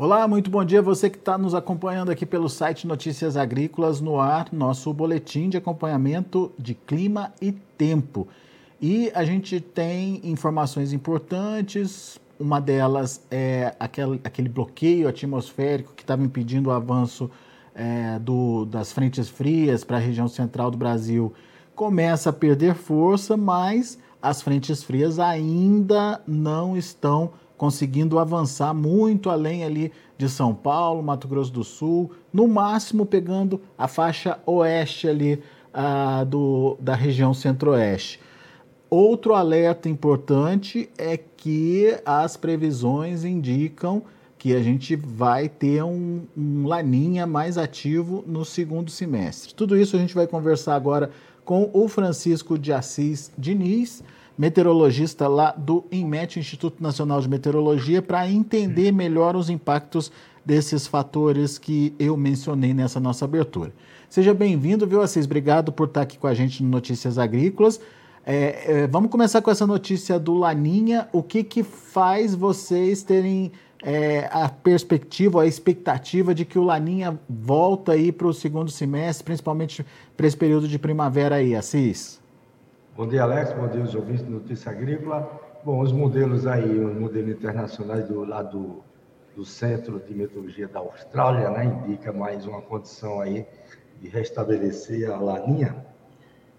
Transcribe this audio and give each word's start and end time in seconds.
Olá, 0.00 0.28
muito 0.28 0.48
bom 0.48 0.64
dia 0.64 0.80
você 0.80 1.10
que 1.10 1.18
está 1.18 1.36
nos 1.36 1.56
acompanhando 1.56 2.12
aqui 2.12 2.24
pelo 2.24 2.48
site 2.48 2.86
Notícias 2.86 3.36
Agrícolas 3.36 4.00
no 4.00 4.20
ar, 4.20 4.46
nosso 4.52 4.94
boletim 4.94 5.48
de 5.48 5.56
acompanhamento 5.56 6.52
de 6.56 6.72
clima 6.72 7.32
e 7.42 7.50
tempo. 7.50 8.28
E 8.80 9.10
a 9.12 9.24
gente 9.24 9.60
tem 9.60 10.20
informações 10.22 10.92
importantes, 10.92 12.16
uma 12.38 12.60
delas 12.60 13.26
é 13.28 13.74
aquele, 13.80 14.20
aquele 14.22 14.48
bloqueio 14.48 15.08
atmosférico 15.08 15.92
que 15.94 16.04
estava 16.04 16.22
impedindo 16.22 16.70
o 16.70 16.72
avanço 16.72 17.28
é, 17.74 18.20
do, 18.20 18.66
das 18.66 18.92
frentes 18.92 19.28
frias 19.28 19.82
para 19.82 19.96
a 19.96 20.00
região 20.00 20.28
central 20.28 20.70
do 20.70 20.78
Brasil, 20.78 21.34
começa 21.74 22.30
a 22.30 22.32
perder 22.32 22.76
força, 22.76 23.36
mas 23.36 23.98
as 24.22 24.42
frentes 24.42 24.80
frias 24.80 25.18
ainda 25.18 26.22
não 26.24 26.76
estão 26.76 27.32
conseguindo 27.58 28.18
avançar 28.18 28.72
muito 28.72 29.28
além 29.28 29.64
ali 29.64 29.92
de 30.16 30.28
São 30.28 30.54
Paulo, 30.54 31.02
Mato 31.02 31.28
Grosso 31.28 31.52
do 31.52 31.64
Sul, 31.64 32.12
no 32.32 32.48
máximo 32.48 33.04
pegando 33.04 33.60
a 33.76 33.86
faixa 33.86 34.38
oeste 34.46 35.08
ali 35.08 35.42
ah, 35.74 36.24
do, 36.24 36.78
da 36.80 36.94
região 36.94 37.34
centro-oeste. 37.34 38.20
Outro 38.88 39.34
alerta 39.34 39.88
importante 39.88 40.88
é 40.96 41.16
que 41.18 41.98
as 42.06 42.36
previsões 42.36 43.24
indicam 43.24 44.02
que 44.38 44.54
a 44.54 44.62
gente 44.62 44.94
vai 44.94 45.48
ter 45.48 45.82
um, 45.82 46.22
um 46.36 46.66
laninha 46.66 47.26
mais 47.26 47.58
ativo 47.58 48.24
no 48.26 48.44
segundo 48.44 48.90
semestre. 48.90 49.52
Tudo 49.52 49.76
isso 49.76 49.96
a 49.96 49.98
gente 49.98 50.14
vai 50.14 50.26
conversar 50.26 50.76
agora 50.76 51.10
com 51.44 51.68
o 51.72 51.88
Francisco 51.88 52.56
de 52.56 52.72
Assis 52.72 53.32
Diniz, 53.36 54.02
meteorologista 54.38 55.26
lá 55.26 55.50
do 55.50 55.84
INMET, 55.90 56.38
Instituto 56.38 56.80
Nacional 56.80 57.20
de 57.20 57.28
Meteorologia, 57.28 58.00
para 58.00 58.30
entender 58.30 58.92
melhor 58.92 59.34
os 59.34 59.50
impactos 59.50 60.12
desses 60.44 60.86
fatores 60.86 61.58
que 61.58 61.92
eu 61.98 62.16
mencionei 62.16 62.72
nessa 62.72 63.00
nossa 63.00 63.24
abertura. 63.24 63.72
Seja 64.08 64.32
bem-vindo, 64.32 64.86
viu, 64.86 65.02
Assis? 65.02 65.26
Obrigado 65.26 65.72
por 65.72 65.88
estar 65.88 66.02
aqui 66.02 66.16
com 66.16 66.26
a 66.26 66.32
gente 66.32 66.62
no 66.62 66.70
Notícias 66.70 67.18
Agrícolas. 67.18 67.80
É, 68.24 68.82
é, 68.82 68.86
vamos 68.86 69.10
começar 69.10 69.42
com 69.42 69.50
essa 69.50 69.66
notícia 69.66 70.18
do 70.18 70.34
Laninha. 70.34 71.08
O 71.12 71.22
que, 71.22 71.42
que 71.42 71.62
faz 71.62 72.34
vocês 72.34 73.02
terem 73.02 73.52
é, 73.82 74.28
a 74.32 74.48
perspectiva, 74.48 75.42
a 75.42 75.46
expectativa 75.46 76.34
de 76.34 76.44
que 76.44 76.58
o 76.58 76.62
Laninha 76.62 77.18
volta 77.28 77.92
aí 77.92 78.12
para 78.12 78.26
o 78.26 78.32
segundo 78.32 78.70
semestre, 78.70 79.24
principalmente 79.24 79.84
para 80.16 80.26
esse 80.26 80.36
período 80.36 80.68
de 80.68 80.78
primavera 80.78 81.36
aí, 81.36 81.54
Assis? 81.54 82.20
Bom 82.98 83.06
dia, 83.06 83.22
Alex. 83.22 83.52
Bom 83.52 83.68
dia, 83.68 83.80
os 83.80 83.94
ouvintes 83.94 84.22
do 84.22 84.32
Notícia 84.32 84.72
Agrícola. 84.72 85.30
Bom, 85.64 85.78
os 85.78 85.92
modelos 85.92 86.48
aí, 86.48 86.80
os 86.80 86.96
modelos 86.96 87.30
internacionais 87.30 88.08
do 88.08 88.24
lado 88.24 88.82
do 89.36 89.44
Centro 89.44 90.00
de 90.00 90.12
Meteorologia 90.12 90.66
da 90.66 90.80
Austrália, 90.80 91.48
né, 91.48 91.64
indica 91.64 92.12
mais 92.12 92.44
uma 92.44 92.60
condição 92.60 93.20
aí 93.20 93.46
de 94.00 94.08
restabelecer 94.08 95.08
a 95.08 95.16
laninha, 95.16 95.76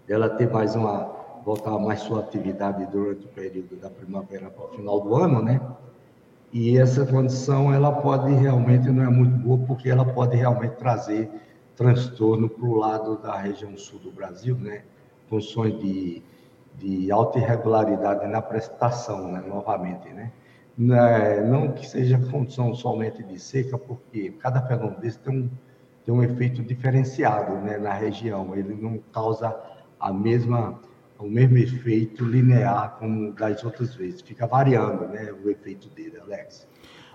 dela 0.08 0.30
ter 0.30 0.50
mais 0.50 0.74
uma, 0.74 1.14
voltar 1.44 1.78
mais 1.78 2.00
sua 2.00 2.20
atividade 2.20 2.86
durante 2.86 3.26
o 3.26 3.28
período 3.28 3.76
da 3.76 3.90
primavera 3.90 4.48
para 4.48 4.64
o 4.64 4.68
final 4.68 4.98
do 4.98 5.14
ano, 5.14 5.42
né? 5.42 5.60
E 6.54 6.78
essa 6.78 7.04
condição, 7.04 7.70
ela 7.70 7.92
pode 7.92 8.32
realmente, 8.32 8.88
não 8.88 9.04
é 9.04 9.10
muito 9.10 9.36
boa, 9.36 9.58
porque 9.66 9.90
ela 9.90 10.06
pode 10.06 10.38
realmente 10.38 10.76
trazer 10.76 11.30
transtorno 11.76 12.48
para 12.48 12.64
o 12.64 12.76
lado 12.76 13.18
da 13.18 13.36
região 13.36 13.76
sul 13.76 13.98
do 13.98 14.10
Brasil, 14.10 14.56
né? 14.56 14.84
Funções 15.30 15.78
de 15.78 16.22
de 16.80 17.12
alta 17.12 17.38
irregularidade 17.38 18.26
na 18.26 18.40
prestação, 18.40 19.30
né, 19.30 19.42
novamente, 19.46 20.08
né? 20.08 20.32
É, 20.78 21.42
não 21.44 21.72
que 21.72 21.86
seja 21.86 22.18
função 22.30 22.74
somente 22.74 23.22
de 23.22 23.38
seca, 23.38 23.76
porque 23.76 24.30
cada 24.40 24.62
fenômeno 24.62 24.98
desse 24.98 25.18
tem 25.18 25.40
um, 25.40 25.50
tem 26.06 26.14
um 26.14 26.22
efeito 26.22 26.62
diferenciado 26.62 27.56
né, 27.56 27.76
na 27.76 27.92
região, 27.92 28.56
ele 28.56 28.74
não 28.80 28.98
causa 29.12 29.54
a 29.98 30.10
mesma, 30.10 30.80
o 31.18 31.28
mesmo 31.28 31.58
efeito 31.58 32.24
linear 32.24 32.96
como 32.98 33.30
das 33.32 33.62
outras 33.62 33.94
vezes, 33.94 34.22
fica 34.22 34.46
variando 34.46 35.06
né, 35.08 35.30
o 35.44 35.50
efeito 35.50 35.86
dele, 35.90 36.18
Alex. 36.18 36.66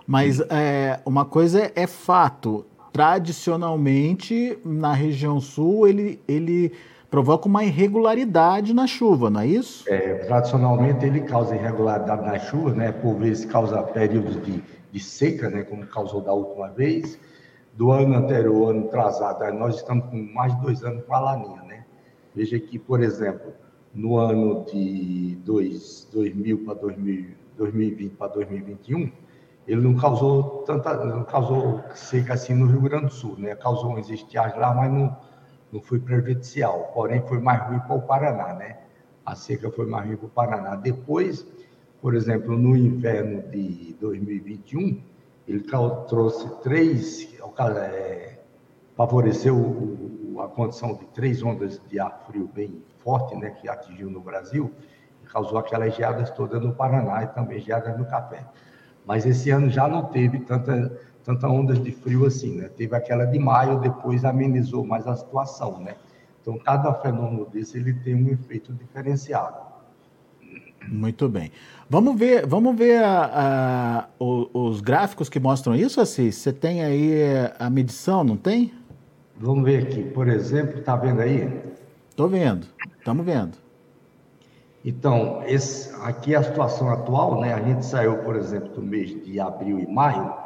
Mas 0.06 0.38
é, 0.48 1.00
uma 1.04 1.24
coisa 1.24 1.72
é 1.74 1.88
fato, 1.88 2.64
tradicionalmente 2.92 4.56
na 4.64 4.92
região 4.92 5.40
sul 5.40 5.88
ele, 5.88 6.20
ele 6.28 6.72
provoca 7.10 7.46
uma 7.46 7.64
irregularidade 7.64 8.74
na 8.74 8.86
chuva, 8.86 9.30
não 9.30 9.40
é 9.40 9.46
isso? 9.46 9.84
É, 9.88 10.14
tradicionalmente 10.26 11.04
ele 11.04 11.20
causa 11.20 11.54
irregularidade 11.54 12.24
na 12.24 12.38
chuva, 12.38 12.72
né? 12.72 12.92
Por 12.92 13.14
vezes 13.16 13.44
causa 13.44 13.82
períodos 13.82 14.42
de, 14.44 14.62
de 14.90 15.00
seca, 15.00 15.48
né? 15.48 15.62
Como 15.62 15.86
causou 15.86 16.20
da 16.20 16.32
última 16.32 16.68
vez. 16.68 17.18
Do 17.74 17.92
ano 17.92 18.14
anterior, 18.14 18.70
ano 18.70 18.86
atrasado, 18.86 19.44
nós 19.52 19.76
estamos 19.76 20.06
com 20.06 20.16
mais 20.16 20.54
de 20.56 20.62
dois 20.62 20.82
anos 20.82 21.04
com 21.04 21.14
a 21.14 21.20
laninha, 21.20 21.62
né? 21.62 21.84
Veja 22.34 22.58
que, 22.58 22.78
por 22.78 23.02
exemplo, 23.02 23.52
no 23.94 24.16
ano 24.16 24.64
de 24.64 25.36
dois, 25.44 26.08
2000 26.12 26.64
para 26.64 26.74
2020 26.74 28.12
para 28.12 28.28
2021, 28.28 29.12
ele 29.66 29.80
não 29.80 29.94
causou 29.94 30.62
tanta, 30.66 31.04
não 31.04 31.24
causou 31.24 31.82
seca 31.94 32.34
assim 32.34 32.54
no 32.54 32.66
Rio 32.66 32.80
Grande 32.80 33.06
do 33.06 33.12
Sul, 33.12 33.36
né? 33.38 33.54
Causou 33.54 33.90
uma 33.90 34.00
estiagem 34.00 34.58
lá, 34.58 34.74
mas 34.74 34.92
não 34.92 35.16
não 35.76 35.82
foi 35.82 36.00
prejudicial, 36.00 36.90
porém 36.94 37.22
foi 37.22 37.38
mais 37.38 37.62
ruim 37.68 37.78
para 37.80 37.94
o 37.94 38.02
Paraná, 38.02 38.54
né? 38.54 38.78
A 39.24 39.34
seca 39.34 39.70
foi 39.70 39.86
mais 39.86 40.06
ruim 40.06 40.16
para 40.16 40.26
o 40.26 40.30
Paraná. 40.30 40.74
Depois, 40.74 41.46
por 42.00 42.14
exemplo, 42.14 42.56
no 42.56 42.76
inverno 42.76 43.42
de 43.50 43.94
2021, 44.00 45.02
ele 45.46 45.60
trouxe 46.08 46.48
três, 46.62 47.28
é, 47.78 48.38
favoreceu 48.96 49.96
a 50.42 50.48
condição 50.48 50.94
de 50.94 51.04
três 51.06 51.42
ondas 51.42 51.80
de 51.88 52.00
ar 52.00 52.24
frio 52.26 52.50
bem 52.52 52.82
forte, 52.98 53.36
né, 53.36 53.50
que 53.50 53.68
atingiu 53.68 54.10
no 54.10 54.20
Brasil, 54.20 54.72
e 55.22 55.26
causou 55.26 55.58
aquelas 55.58 55.94
geadas 55.94 56.30
todas 56.30 56.60
no 56.62 56.74
Paraná 56.74 57.22
e 57.22 57.26
também 57.28 57.60
geadas 57.60 57.96
no 57.98 58.06
Café. 58.06 58.44
Mas 59.04 59.24
esse 59.24 59.50
ano 59.50 59.68
já 59.70 59.86
não 59.86 60.06
teve 60.06 60.40
tanta 60.40 60.98
tanta 61.26 61.48
ondas 61.48 61.82
de 61.82 61.90
frio 61.90 62.24
assim, 62.24 62.54
né? 62.54 62.68
Teve 62.68 62.94
aquela 62.94 63.24
de 63.24 63.36
maio, 63.36 63.80
depois 63.80 64.24
amenizou 64.24 64.86
mais 64.86 65.08
a 65.08 65.16
situação, 65.16 65.80
né? 65.80 65.96
Então, 66.40 66.56
cada 66.56 66.94
fenômeno 66.94 67.44
desse, 67.46 67.76
ele 67.76 67.92
tem 67.92 68.14
um 68.14 68.28
efeito 68.28 68.72
diferenciado. 68.72 69.56
Muito 70.86 71.28
bem. 71.28 71.50
Vamos 71.90 72.16
ver, 72.16 72.46
vamos 72.46 72.76
ver 72.76 73.02
a, 73.02 73.24
a, 73.34 74.08
os 74.20 74.80
gráficos 74.80 75.28
que 75.28 75.40
mostram 75.40 75.74
isso, 75.74 76.00
Assis? 76.00 76.36
Você 76.36 76.52
tem 76.52 76.84
aí 76.84 77.20
a 77.58 77.68
medição, 77.68 78.22
não 78.22 78.36
tem? 78.36 78.72
Vamos 79.36 79.64
ver 79.64 79.82
aqui. 79.82 80.04
Por 80.04 80.28
exemplo, 80.28 80.78
está 80.78 80.94
vendo 80.94 81.20
aí? 81.20 81.60
Estou 82.08 82.28
vendo, 82.28 82.68
estamos 82.98 83.26
vendo. 83.26 83.58
Então, 84.84 85.42
esse, 85.44 85.92
aqui 86.02 86.34
é 86.34 86.38
a 86.38 86.42
situação 86.44 86.88
atual, 86.88 87.40
né? 87.40 87.52
A 87.52 87.60
gente 87.60 87.84
saiu, 87.84 88.18
por 88.18 88.36
exemplo, 88.36 88.68
do 88.68 88.80
mês 88.80 89.10
de 89.24 89.40
abril 89.40 89.80
e 89.80 89.86
maio, 89.88 90.45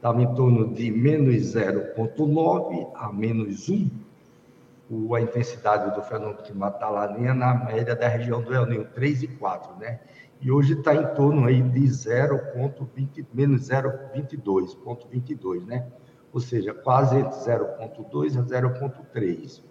estava 0.00 0.22
em 0.22 0.34
torno 0.34 0.72
de 0.72 0.90
menos 0.90 1.54
0,9 1.54 2.88
a 2.94 3.12
menos 3.12 3.68
1, 3.68 5.14
a 5.14 5.20
intensidade 5.20 5.94
do 5.94 6.02
fenômeno 6.02 6.38
climático 6.38 6.80
da 6.80 6.88
Laninha 6.88 7.34
na 7.34 7.66
média 7.66 7.94
da 7.94 8.08
região 8.08 8.40
do 8.40 8.52
El 8.54 8.64
Niño, 8.66 8.86
3 8.94 9.24
e 9.24 9.28
4, 9.28 9.78
né? 9.78 10.00
E 10.40 10.50
hoje 10.50 10.72
está 10.72 10.94
em 10.94 11.06
torno 11.14 11.46
aí 11.46 11.60
de 11.60 11.80
0,20, 11.80 13.26
menos 13.34 13.68
0,22,22, 13.68 15.66
né? 15.66 15.86
Ou 16.32 16.40
seja, 16.40 16.72
quase 16.72 17.18
entre 17.18 17.38
0,2 17.38 18.38
a 18.38 18.42
0,3. 18.42 19.62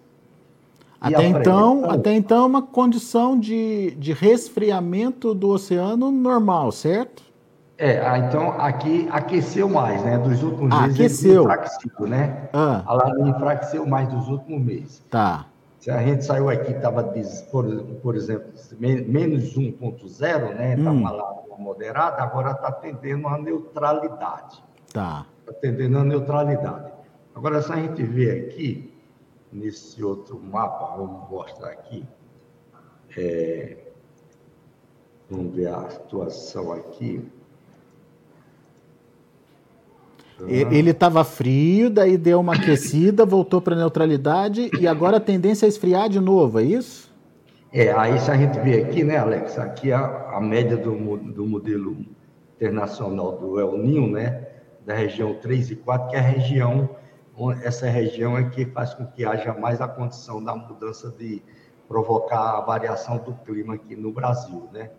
Até 1.00 1.24
então, 1.24 1.90
até 1.90 2.12
então, 2.14 2.46
uma 2.46 2.62
condição 2.62 3.36
de, 3.36 3.96
de 3.96 4.12
resfriamento 4.12 5.34
do 5.34 5.48
oceano 5.48 6.12
normal, 6.12 6.70
certo? 6.70 7.29
É, 7.80 7.98
ah, 8.06 8.18
então 8.18 8.60
aqui 8.60 9.08
aqueceu 9.10 9.66
mais, 9.66 10.04
né? 10.04 10.18
Dos 10.18 10.42
últimos 10.42 10.70
ah, 10.70 10.82
meses 10.82 11.00
aqueceu. 11.00 11.44
enfraqueceu, 11.44 12.06
né? 12.06 12.50
Ah. 12.52 12.82
A 12.84 12.92
laninha 12.92 13.30
enfraqueceu 13.30 13.86
mais 13.86 14.06
dos 14.06 14.28
últimos 14.28 14.60
meses. 14.60 15.02
Tá. 15.08 15.46
Se 15.78 15.90
a 15.90 16.02
gente 16.02 16.22
saiu 16.22 16.50
aqui, 16.50 16.72
estava, 16.72 17.02
por, 17.50 17.64
por 18.02 18.14
exemplo, 18.14 18.52
menos 18.78 19.56
1,0, 19.56 20.54
né? 20.56 20.74
Estava 20.74 20.90
hum. 20.90 21.02
lá 21.04 21.40
moderada, 21.58 22.22
agora 22.22 22.50
está 22.50 22.70
tendendo 22.70 23.26
a 23.28 23.38
neutralidade. 23.38 24.62
Tá. 24.92 25.24
Está 25.40 25.54
tendendo 25.54 26.00
a 26.00 26.04
neutralidade. 26.04 26.92
Agora, 27.34 27.62
se 27.62 27.72
a 27.72 27.76
gente 27.76 28.02
ver 28.02 28.48
aqui, 28.48 28.92
nesse 29.50 30.04
outro 30.04 30.38
mapa, 30.38 30.96
vamos 30.98 31.30
mostrar 31.30 31.70
aqui, 31.70 32.06
é, 33.16 33.78
vamos 35.30 35.54
ver 35.54 35.68
a 35.68 35.88
situação 35.88 36.72
aqui. 36.72 37.39
Ele 40.48 40.90
estava 40.90 41.24
frio, 41.24 41.90
daí 41.90 42.16
deu 42.16 42.40
uma 42.40 42.54
aquecida, 42.54 43.26
voltou 43.26 43.60
para 43.60 43.76
neutralidade 43.76 44.70
e 44.78 44.86
agora 44.86 45.18
a 45.18 45.20
tendência 45.20 45.66
é 45.66 45.68
esfriar 45.68 46.08
de 46.08 46.20
novo, 46.20 46.60
é 46.60 46.64
isso? 46.64 47.10
É, 47.72 47.92
aí 47.92 48.18
se 48.18 48.30
a 48.30 48.36
gente 48.36 48.58
vê 48.60 48.82
aqui, 48.82 49.04
né, 49.04 49.18
Alex, 49.18 49.58
aqui 49.58 49.92
a, 49.92 50.30
a 50.32 50.40
média 50.40 50.76
do, 50.76 51.16
do 51.18 51.46
modelo 51.46 51.96
internacional 52.56 53.38
do 53.38 53.60
El 53.60 53.78
Ninho, 53.78 54.10
né, 54.10 54.46
da 54.84 54.94
região 54.94 55.34
3 55.34 55.70
e 55.70 55.76
4, 55.76 56.08
que 56.08 56.16
é 56.16 56.18
a 56.18 56.22
região, 56.22 56.90
essa 57.62 57.86
região 57.88 58.36
é 58.36 58.44
que 58.44 58.66
faz 58.66 58.92
com 58.94 59.06
que 59.06 59.24
haja 59.24 59.54
mais 59.54 59.80
a 59.80 59.88
condição 59.88 60.42
da 60.42 60.54
mudança 60.54 61.14
de 61.16 61.42
provocar 61.88 62.58
a 62.58 62.60
variação 62.60 63.18
do 63.18 63.34
clima 63.44 63.74
aqui 63.74 63.96
no 63.96 64.12
Brasil, 64.12 64.68
né? 64.72 64.90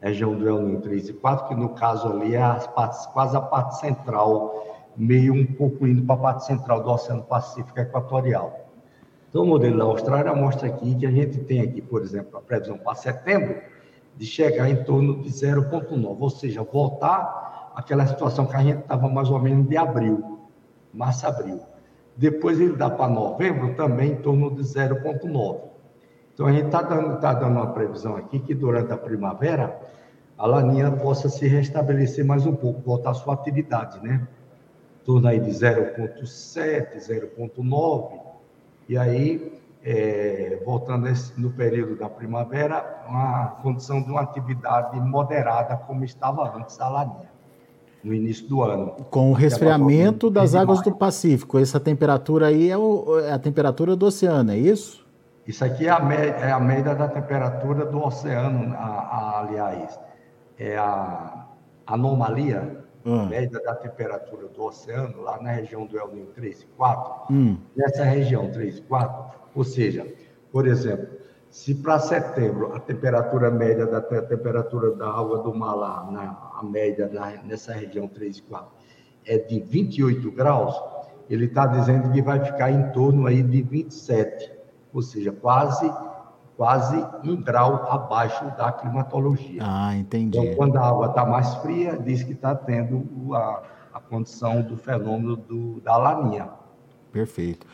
Região 0.00 0.34
do 0.34 0.48
El 0.48 0.62
Niño 0.62 0.80
3 0.80 1.10
e 1.10 1.12
4, 1.12 1.48
que 1.48 1.54
no 1.54 1.70
caso 1.70 2.08
ali 2.08 2.34
é 2.34 2.40
quase 3.12 3.36
a 3.36 3.40
parte 3.40 3.78
central, 3.78 4.69
meio 4.96 5.32
um 5.34 5.46
pouco 5.46 5.86
indo 5.86 6.02
para 6.02 6.14
a 6.14 6.18
parte 6.18 6.46
central 6.46 6.82
do 6.82 6.90
Oceano 6.90 7.22
Pacífico 7.22 7.78
Equatorial. 7.78 8.68
Então, 9.28 9.44
o 9.44 9.46
modelo 9.46 9.78
da 9.78 9.84
Austrália 9.84 10.34
mostra 10.34 10.68
aqui 10.68 10.94
que 10.96 11.06
a 11.06 11.10
gente 11.10 11.38
tem 11.38 11.60
aqui, 11.60 11.80
por 11.80 12.02
exemplo, 12.02 12.36
a 12.36 12.40
previsão 12.40 12.76
para 12.76 12.96
setembro 12.96 13.60
de 14.16 14.26
chegar 14.26 14.68
em 14.68 14.82
torno 14.82 15.22
de 15.22 15.30
0,9, 15.30 16.16
ou 16.18 16.30
seja, 16.30 16.62
voltar 16.64 17.72
àquela 17.76 18.06
situação 18.06 18.44
que 18.46 18.56
a 18.56 18.62
gente 18.62 18.80
estava 18.80 19.08
mais 19.08 19.30
ou 19.30 19.38
menos 19.38 19.68
de 19.68 19.76
abril, 19.76 20.40
março, 20.92 21.26
abril. 21.26 21.60
Depois 22.16 22.60
ele 22.60 22.74
dá 22.74 22.90
para 22.90 23.08
novembro 23.08 23.74
também 23.74 24.12
em 24.12 24.16
torno 24.16 24.54
de 24.54 24.62
0,9. 24.62 25.60
Então, 26.34 26.46
a 26.46 26.52
gente 26.52 26.66
está 26.66 26.82
dando, 26.82 27.20
tá 27.20 27.32
dando 27.32 27.52
uma 27.52 27.68
previsão 27.68 28.16
aqui 28.16 28.40
que 28.40 28.54
durante 28.54 28.92
a 28.92 28.96
primavera 28.96 29.80
a 30.36 30.46
laninha 30.46 30.90
possa 30.90 31.28
se 31.28 31.46
restabelecer 31.46 32.24
mais 32.24 32.46
um 32.46 32.54
pouco, 32.56 32.80
voltar 32.80 33.10
à 33.10 33.14
sua 33.14 33.34
atividade, 33.34 34.02
né? 34.02 34.26
Torno 35.04 35.28
aí 35.28 35.40
de 35.40 35.50
0,7, 35.50 36.96
0,9 36.98 38.30
e 38.90 38.98
aí, 38.98 39.52
é, 39.84 40.60
voltando 40.64 41.08
no 41.36 41.50
período 41.50 41.94
da 41.94 42.08
primavera, 42.08 43.04
uma 43.08 43.46
condição 43.62 44.02
de 44.02 44.10
uma 44.10 44.22
atividade 44.22 45.00
moderada, 45.00 45.76
como 45.76 46.04
estava 46.04 46.56
antes 46.56 46.76
da 46.76 46.88
laninha, 46.88 47.30
no 48.02 48.12
início 48.12 48.48
do 48.48 48.64
ano. 48.64 48.96
Com 49.08 49.30
o 49.30 49.32
resfriamento 49.32 50.28
das 50.28 50.56
águas 50.56 50.82
do 50.82 50.90
Pacífico, 50.90 51.56
essa 51.56 51.78
temperatura 51.78 52.48
aí 52.48 52.68
é, 52.68 52.76
o, 52.76 53.20
é, 53.20 53.30
a 53.30 53.38
temperatura 53.38 53.94
do 53.94 54.06
oceano, 54.06 54.50
é 54.50 54.58
isso? 54.58 55.06
Isso 55.46 55.64
aqui 55.64 55.86
é 55.86 55.90
a, 55.90 56.00
média, 56.00 56.36
é 56.40 56.50
a 56.50 56.58
média 56.58 56.92
da 56.92 57.06
temperatura 57.06 57.86
do 57.86 58.04
oceano, 58.04 58.74
a, 58.74 58.78
a, 58.78 59.40
aliás, 59.40 60.00
é 60.58 60.76
a 60.76 61.46
anomalia 61.86 62.84
hum. 63.04 63.26
média 63.26 63.60
da 63.60 63.74
temperatura 63.74 64.48
do 64.48 64.62
oceano, 64.62 65.20
lá 65.22 65.40
na 65.40 65.52
região 65.52 65.86
do 65.86 65.98
El 65.98 66.08
Niño 66.08 66.26
3 66.34 66.62
e 66.62 66.66
4, 66.66 67.34
hum. 67.34 67.56
nessa 67.76 68.04
região 68.04 68.50
3 68.50 68.78
e 68.78 68.82
4, 68.82 69.40
ou 69.54 69.64
seja, 69.64 70.06
por 70.52 70.66
exemplo, 70.66 71.08
se 71.48 71.74
para 71.74 71.98
setembro 71.98 72.74
a 72.74 72.80
temperatura 72.80 73.50
média 73.50 73.86
da 73.86 73.98
a 73.98 74.22
temperatura 74.22 74.92
da 74.92 75.08
água 75.08 75.38
do 75.38 75.54
mar 75.54 75.74
lá, 75.74 76.08
na, 76.10 76.58
a 76.60 76.62
média 76.62 77.08
da, 77.08 77.30
nessa 77.42 77.72
região 77.72 78.06
3 78.06 78.38
e 78.38 78.42
4, 78.42 78.70
é 79.26 79.38
de 79.38 79.60
28 79.60 80.30
graus, 80.30 80.74
ele 81.28 81.46
está 81.46 81.66
dizendo 81.66 82.10
que 82.10 82.22
vai 82.22 82.44
ficar 82.44 82.70
em 82.70 82.90
torno 82.92 83.26
aí 83.26 83.42
de 83.42 83.62
27, 83.62 84.52
ou 84.92 85.02
seja, 85.02 85.32
quase 85.32 85.90
quase 86.60 87.02
um 87.24 87.40
grau 87.40 87.90
abaixo 87.90 88.44
da 88.54 88.70
climatologia. 88.70 89.62
Ah, 89.64 89.96
entendi. 89.96 90.36
Então, 90.36 90.54
quando 90.56 90.76
a 90.76 90.86
água 90.86 91.06
está 91.06 91.24
mais 91.24 91.54
fria, 91.54 91.96
diz 91.96 92.22
que 92.22 92.32
está 92.32 92.54
tendo 92.54 93.34
a, 93.34 93.62
a 93.94 93.98
condição 93.98 94.60
do 94.60 94.76
fenômeno 94.76 95.36
do, 95.36 95.80
da 95.80 95.96
laninha. 95.96 96.50
Perfeito. 97.10 97.66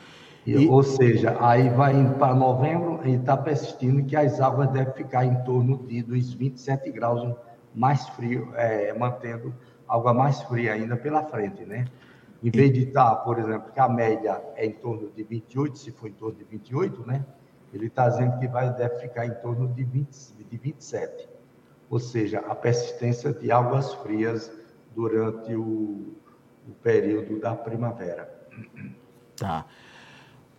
E, 0.46 0.68
Ou 0.68 0.84
seja, 0.84 1.36
aí 1.40 1.68
vai 1.68 1.96
indo 1.96 2.14
para 2.14 2.32
novembro 2.32 3.00
e 3.04 3.14
está 3.14 3.36
persistindo 3.36 4.04
que 4.04 4.14
as 4.14 4.40
águas 4.40 4.70
devem 4.70 4.94
ficar 4.94 5.24
em 5.24 5.34
torno 5.42 5.78
de 5.78 6.00
dos 6.02 6.32
27 6.32 6.88
graus 6.92 7.28
mais 7.74 8.08
frio, 8.10 8.52
é, 8.54 8.96
mantendo 8.96 9.52
água 9.88 10.14
mais 10.14 10.40
fria 10.42 10.74
ainda 10.74 10.96
pela 10.96 11.24
frente, 11.24 11.64
né? 11.64 11.86
Em 12.40 12.52
vez 12.52 12.72
de 12.72 12.84
estar, 12.84 13.10
tá, 13.10 13.16
por 13.16 13.36
exemplo, 13.36 13.72
que 13.72 13.80
a 13.80 13.88
média 13.88 14.40
é 14.54 14.64
em 14.64 14.74
torno 14.74 15.10
de 15.10 15.24
28, 15.24 15.76
se 15.76 15.90
for 15.90 16.06
em 16.08 16.12
torno 16.12 16.36
de 16.36 16.44
28, 16.44 17.04
né? 17.04 17.24
Ele 17.76 17.87
está 17.87 18.08
dizendo 18.08 18.38
que 18.38 18.49
vai, 18.49 18.73
deve 18.75 18.99
ficar 19.00 19.26
em 19.26 19.34
torno 19.34 19.69
de, 19.69 19.84
20, 19.84 20.08
de 20.50 20.56
27, 20.56 21.28
ou 21.90 21.99
seja, 21.99 22.40
a 22.40 22.55
persistência 22.55 23.32
de 23.32 23.52
águas 23.52 23.94
frias 23.94 24.50
durante 24.94 25.55
o, 25.55 26.14
o 26.67 26.73
período 26.82 27.38
da 27.38 27.55
primavera. 27.55 28.28
Tá. 29.37 29.67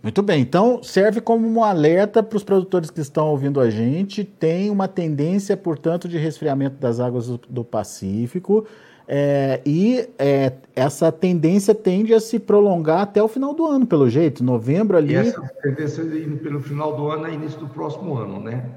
Muito 0.01 0.21
bem, 0.21 0.41
então 0.41 0.81
serve 0.83 1.19
como 1.19 1.47
um 1.47 1.63
alerta 1.63 2.21
para 2.21 2.37
os 2.37 2.43
produtores 2.43 2.91
que 2.91 3.01
estão 3.01 3.27
ouvindo 3.29 3.59
a 3.59 3.69
gente. 3.69 4.23
Tem 4.23 4.69
uma 4.69 4.87
tendência, 4.87 5.57
portanto, 5.57 6.07
de 6.07 6.17
resfriamento 6.17 6.77
das 6.77 6.99
águas 6.99 7.27
do, 7.27 7.65
Pacífico. 7.65 8.65
É, 9.09 9.61
e 9.65 10.09
é, 10.19 10.51
essa 10.75 11.11
tendência 11.13 11.73
tende 11.73 12.13
a 12.13 12.19
se 12.19 12.37
prolongar 12.37 13.01
até 13.01 13.23
o 13.23 13.27
final 13.29 13.53
do 13.53 13.65
ano, 13.65 13.87
pelo 13.87 14.09
jeito, 14.09 14.43
novembro 14.43 14.97
ali. 14.97 15.13
E 15.13 15.15
essa 15.15 15.41
tendência 15.63 16.01
indo 16.01 16.37
pelo 16.37 16.59
final 16.59 16.93
do 16.95 17.09
ano 17.09 17.25
é 17.27 17.33
início 17.33 17.57
do 17.57 17.69
próximo 17.69 18.17
ano, 18.17 18.41
né? 18.41 18.69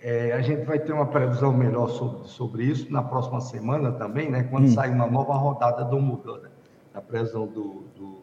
É, 0.00 0.32
a 0.32 0.40
gente 0.40 0.64
vai 0.64 0.80
ter 0.80 0.92
uma 0.92 1.06
previsão 1.06 1.52
melhor 1.52 1.90
sobre, 1.90 2.28
sobre 2.28 2.64
isso 2.64 2.92
na 2.92 3.02
próxima 3.02 3.40
semana 3.40 3.92
também, 3.92 4.28
né? 4.30 4.44
Quando 4.44 4.64
hum. 4.64 4.72
sair 4.72 4.90
uma 4.90 5.06
nova 5.06 5.34
rodada 5.34 5.84
do 5.84 6.00
Mudana, 6.00 6.50
a 6.92 7.00
previsão 7.00 7.46
do, 7.46 7.84
do, 7.96 8.18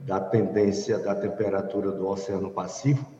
da 0.00 0.20
tendência 0.20 0.98
da 0.98 1.14
temperatura 1.14 1.92
do 1.92 2.06
Oceano 2.06 2.50
Pacífico. 2.50 3.10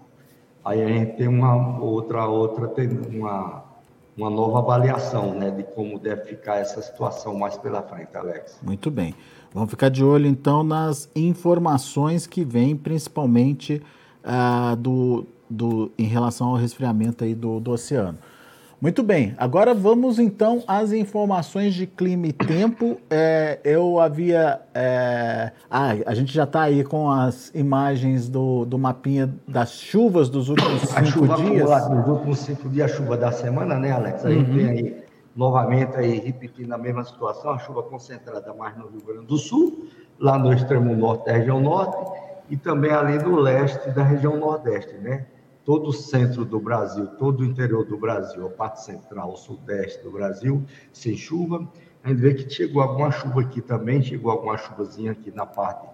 Aí 0.62 0.82
a 0.82 0.88
gente 0.88 1.16
tem 1.16 1.28
uma 1.28 1.78
outra 1.78 2.26
outra 2.26 2.70
uma 3.10 3.63
uma 4.16 4.30
nova 4.30 4.58
avaliação 4.60 5.34
né, 5.34 5.50
de 5.50 5.62
como 5.62 5.98
deve 5.98 6.24
ficar 6.24 6.56
essa 6.56 6.80
situação 6.80 7.36
mais 7.36 7.56
pela 7.56 7.82
frente, 7.82 8.16
Alex. 8.16 8.58
Muito 8.62 8.90
bem. 8.90 9.14
Vamos 9.52 9.70
ficar 9.70 9.88
de 9.88 10.02
olho, 10.04 10.26
então, 10.26 10.62
nas 10.64 11.08
informações 11.14 12.26
que 12.26 12.44
vêm, 12.44 12.76
principalmente 12.76 13.82
uh, 14.24 14.76
do, 14.76 15.26
do, 15.48 15.92
em 15.98 16.06
relação 16.06 16.48
ao 16.48 16.56
resfriamento 16.56 17.24
aí 17.24 17.34
do, 17.34 17.60
do 17.60 17.70
oceano. 17.70 18.18
Muito 18.84 19.02
bem, 19.02 19.34
agora 19.38 19.72
vamos 19.72 20.18
então 20.18 20.62
às 20.66 20.92
informações 20.92 21.72
de 21.72 21.86
clima 21.86 22.26
e 22.26 22.34
tempo. 22.34 22.98
É, 23.08 23.58
eu 23.64 23.98
havia. 23.98 24.60
É... 24.74 25.52
Ah, 25.70 25.92
a 26.04 26.14
gente 26.14 26.34
já 26.34 26.44
está 26.44 26.60
aí 26.60 26.84
com 26.84 27.10
as 27.10 27.50
imagens 27.54 28.28
do, 28.28 28.66
do 28.66 28.78
mapinha 28.78 29.34
das 29.48 29.72
chuvas 29.72 30.28
dos 30.28 30.50
últimos 30.50 30.82
a 30.94 31.02
cinco 31.02 31.06
chuva 31.06 31.36
dias. 31.36 31.88
Dos 31.88 32.08
últimos 32.08 32.38
cinco 32.40 32.68
dias, 32.68 32.92
a 32.92 32.94
chuva 32.94 33.16
da 33.16 33.32
semana, 33.32 33.76
né, 33.76 33.90
Alex? 33.90 34.22
A 34.22 34.30
gente 34.30 34.50
uhum. 34.50 34.56
tem 34.58 34.68
aí 34.68 35.02
novamente 35.34 35.96
aí 35.96 36.18
repetindo 36.18 36.70
a 36.74 36.76
mesma 36.76 37.04
situação, 37.04 37.52
a 37.52 37.58
chuva 37.60 37.82
concentrada 37.84 38.52
mais 38.52 38.76
no 38.76 38.88
Rio 38.88 39.00
Grande 39.00 39.24
do 39.24 39.38
Sul, 39.38 39.88
lá 40.20 40.38
no 40.38 40.52
extremo 40.52 40.94
norte 40.94 41.24
da 41.24 41.32
região 41.32 41.58
norte, 41.58 41.96
e 42.50 42.56
também 42.58 42.90
ali 42.90 43.16
no 43.16 43.36
leste 43.36 43.88
da 43.92 44.02
região 44.02 44.36
nordeste, 44.36 44.94
né? 44.98 45.24
Todo 45.64 45.88
o 45.88 45.92
centro 45.92 46.44
do 46.44 46.60
Brasil, 46.60 47.06
todo 47.18 47.40
o 47.40 47.44
interior 47.44 47.84
do 47.84 47.96
Brasil, 47.96 48.46
a 48.46 48.50
parte 48.50 48.82
central, 48.84 49.32
o 49.32 49.36
sudeste 49.36 50.02
do 50.02 50.10
Brasil, 50.10 50.62
sem 50.92 51.16
chuva. 51.16 51.66
A 52.02 52.08
gente 52.08 52.20
vê 52.20 52.34
que 52.34 52.48
chegou 52.48 52.82
alguma 52.82 53.10
chuva 53.10 53.40
aqui 53.40 53.62
também, 53.62 54.02
chegou 54.02 54.30
alguma 54.30 54.58
chuvazinha 54.58 55.12
aqui 55.12 55.30
na 55.30 55.46
parte 55.46 55.88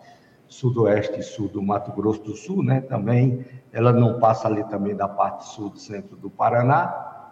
sudoeste 0.48 1.20
e 1.20 1.22
sul 1.22 1.48
do 1.48 1.62
Mato 1.62 1.92
Grosso 1.92 2.22
do 2.24 2.34
Sul, 2.34 2.64
né? 2.64 2.80
Também 2.80 3.46
ela 3.72 3.92
não 3.92 4.18
passa 4.18 4.48
ali 4.48 4.64
também 4.64 4.96
da 4.96 5.08
parte 5.08 5.46
sul 5.46 5.70
do 5.70 5.78
centro 5.78 6.16
do 6.16 6.28
Paraná. 6.28 7.30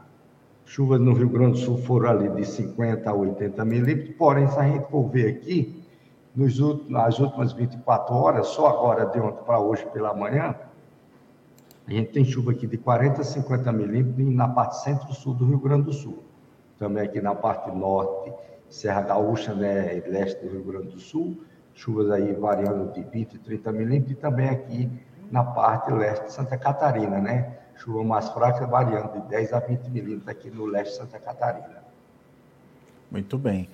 Chuvas 0.64 1.00
no 1.00 1.12
Rio 1.14 1.28
Grande 1.28 1.52
do 1.52 1.58
Sul 1.58 1.78
foram 1.78 2.10
ali 2.10 2.28
de 2.28 2.44
50 2.44 3.10
a 3.10 3.12
80 3.12 3.64
milímetros, 3.64 4.14
porém, 4.16 4.46
se 4.46 4.58
a 4.58 4.62
gente 4.62 4.88
for 4.88 5.08
ver 5.08 5.34
aqui, 5.34 5.84
nos 6.36 6.60
últimos, 6.60 6.90
nas 6.90 7.18
últimas 7.18 7.52
24 7.52 8.14
horas, 8.14 8.46
só 8.48 8.68
agora 8.68 9.06
de 9.06 9.18
ontem 9.18 9.42
para 9.44 9.58
hoje 9.58 9.84
pela 9.86 10.14
manhã, 10.14 10.54
a 11.88 11.90
gente 11.90 12.10
tem 12.10 12.24
chuva 12.24 12.52
aqui 12.52 12.66
de 12.66 12.76
40 12.76 13.22
a 13.22 13.24
50 13.24 13.72
milímetros 13.72 14.34
na 14.34 14.46
parte 14.46 14.82
centro-sul 14.82 15.32
do 15.32 15.46
Rio 15.46 15.58
Grande 15.58 15.84
do 15.84 15.92
Sul. 15.92 16.22
Também 16.78 17.02
aqui 17.02 17.20
na 17.20 17.34
parte 17.34 17.70
norte, 17.70 18.30
Serra 18.68 19.00
Gaúcha, 19.00 19.54
né, 19.54 20.02
leste 20.06 20.44
do 20.44 20.52
Rio 20.52 20.64
Grande 20.64 20.88
do 20.88 21.00
Sul, 21.00 21.38
chuvas 21.74 22.10
aí 22.10 22.34
variando 22.34 22.92
de 22.92 23.02
20 23.02 23.36
a 23.36 23.38
30 23.40 23.72
milímetros, 23.72 24.12
e 24.12 24.14
também 24.16 24.50
aqui 24.50 24.90
na 25.30 25.42
parte 25.42 25.90
leste 25.90 26.26
de 26.26 26.32
Santa 26.32 26.58
Catarina, 26.58 27.18
né? 27.20 27.56
Chuva 27.76 28.04
mais 28.04 28.28
fraca 28.28 28.66
variando 28.66 29.12
de 29.12 29.28
10 29.28 29.52
a 29.54 29.60
20 29.60 29.88
milímetros 29.88 30.28
aqui 30.28 30.50
no 30.50 30.66
leste 30.66 30.92
de 30.92 30.96
Santa 30.98 31.18
Catarina. 31.18 31.82
Muito 33.10 33.38
bem. 33.38 33.68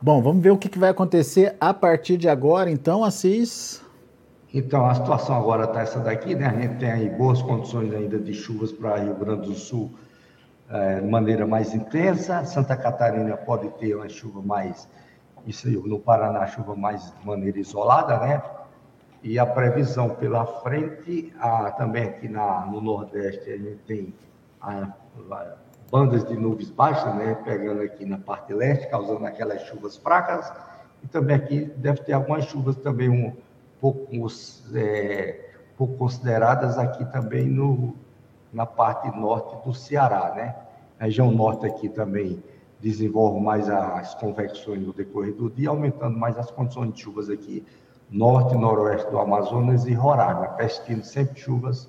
Bom, 0.00 0.20
vamos 0.20 0.42
ver 0.42 0.50
o 0.50 0.58
que 0.58 0.76
vai 0.78 0.90
acontecer 0.90 1.54
a 1.60 1.72
partir 1.72 2.16
de 2.16 2.28
agora, 2.28 2.68
então, 2.68 3.04
Assis. 3.04 3.80
Então, 4.54 4.84
a 4.84 4.94
situação 4.94 5.34
agora 5.34 5.64
está 5.64 5.80
essa 5.80 5.98
daqui, 5.98 6.34
né? 6.34 6.46
A 6.46 6.52
gente 6.52 6.76
tem 6.76 6.90
aí 6.90 7.08
boas 7.08 7.40
condições 7.40 7.90
ainda 7.94 8.18
de 8.18 8.34
chuvas 8.34 8.70
para 8.70 8.98
Rio 8.98 9.14
Grande 9.14 9.48
do 9.48 9.54
Sul 9.54 9.90
é, 10.68 11.00
de 11.00 11.06
maneira 11.08 11.46
mais 11.46 11.74
intensa. 11.74 12.44
Santa 12.44 12.76
Catarina 12.76 13.34
pode 13.34 13.70
ter 13.78 13.94
uma 13.94 14.10
chuva 14.10 14.42
mais, 14.42 14.86
isso 15.46 15.68
aí, 15.68 15.74
no 15.74 15.98
Paraná, 15.98 16.46
chuva 16.46 16.76
mais 16.76 17.14
de 17.18 17.26
maneira 17.26 17.58
isolada, 17.58 18.18
né? 18.18 18.42
E 19.22 19.38
a 19.38 19.46
previsão 19.46 20.10
pela 20.10 20.44
frente, 20.44 21.32
a, 21.40 21.70
também 21.70 22.04
aqui 22.04 22.28
na, 22.28 22.66
no 22.66 22.82
Nordeste, 22.82 23.50
a 23.50 23.56
gente 23.56 23.80
tem 23.86 24.14
a, 24.60 24.88
a, 25.30 25.54
bandas 25.90 26.26
de 26.26 26.36
nuvens 26.36 26.68
baixas, 26.68 27.14
né? 27.14 27.38
Pegando 27.42 27.80
aqui 27.80 28.04
na 28.04 28.18
parte 28.18 28.52
leste, 28.52 28.86
causando 28.90 29.24
aquelas 29.24 29.62
chuvas 29.62 29.96
fracas 29.96 30.52
e 31.02 31.08
também 31.08 31.36
aqui 31.36 31.72
deve 31.76 32.02
ter 32.02 32.12
algumas 32.12 32.44
chuvas 32.44 32.76
também 32.76 33.08
um 33.08 33.34
pouco, 33.82 34.08
é, 34.76 35.50
pouco 35.76 35.94
consideradas 35.96 36.78
aqui 36.78 37.04
também 37.06 37.46
no, 37.46 37.96
na 38.52 38.64
parte 38.64 39.10
norte 39.18 39.66
do 39.66 39.74
Ceará, 39.74 40.32
né? 40.36 40.54
A 41.00 41.06
região 41.06 41.32
norte 41.32 41.66
aqui 41.66 41.88
também 41.88 42.40
desenvolve 42.80 43.40
mais 43.40 43.68
as 43.68 44.14
convecções 44.14 44.86
no 44.86 44.92
decorrer 44.92 45.34
do 45.34 45.50
dia, 45.50 45.68
aumentando 45.68 46.16
mais 46.16 46.38
as 46.38 46.48
condições 46.48 46.92
de 46.92 47.00
chuvas 47.00 47.28
aqui 47.28 47.64
norte 48.08 48.54
e 48.54 48.58
noroeste 48.58 49.10
do 49.10 49.18
Amazonas 49.18 49.86
e 49.86 49.94
Roraima, 49.94 50.48
persistindo 50.48 51.04
sempre 51.04 51.40
chuvas 51.40 51.88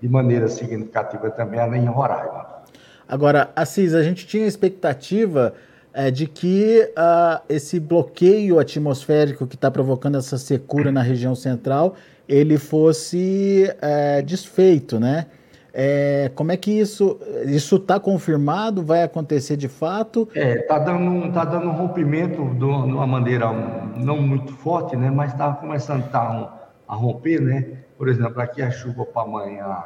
de 0.00 0.08
maneira 0.08 0.46
significativa 0.46 1.30
também 1.30 1.58
além 1.58 1.84
em 1.84 1.88
Roraima. 1.88 2.62
Agora, 3.08 3.50
Assis, 3.56 3.94
a 3.94 4.02
gente 4.02 4.26
tinha 4.26 4.46
expectativa 4.46 5.54
é, 5.92 6.10
de 6.10 6.26
que 6.26 6.90
uh, 6.96 7.42
esse 7.48 7.78
bloqueio 7.78 8.58
atmosférico 8.58 9.46
que 9.46 9.54
está 9.54 9.70
provocando 9.70 10.16
essa 10.16 10.38
secura 10.38 10.90
na 10.90 11.02
região 11.02 11.34
central, 11.34 11.94
ele 12.28 12.58
fosse 12.58 13.74
é, 13.80 14.22
desfeito, 14.22 14.98
né? 14.98 15.26
É, 15.74 16.30
como 16.34 16.52
é 16.52 16.56
que 16.56 16.70
isso 16.70 17.18
isso 17.46 17.76
está 17.76 17.98
confirmado? 17.98 18.82
Vai 18.82 19.02
acontecer 19.02 19.56
de 19.56 19.68
fato? 19.68 20.28
É, 20.34 20.58
tá 20.62 20.78
dando 20.78 21.32
tá 21.32 21.44
dando 21.44 21.68
um 21.68 21.72
rompimento 21.72 22.44
de 22.54 22.64
uma 22.64 23.06
maneira 23.06 23.50
não 23.96 24.20
muito 24.20 24.52
forte, 24.52 24.96
né? 24.96 25.10
Mas 25.10 25.32
está 25.32 25.50
começando 25.52 26.10
tá 26.10 26.60
a 26.86 26.94
romper, 26.94 27.40
né? 27.40 27.78
Por 27.96 28.08
exemplo, 28.08 28.40
aqui 28.40 28.60
a 28.60 28.70
chuva 28.70 29.06
para 29.06 29.22
amanhã, 29.22 29.84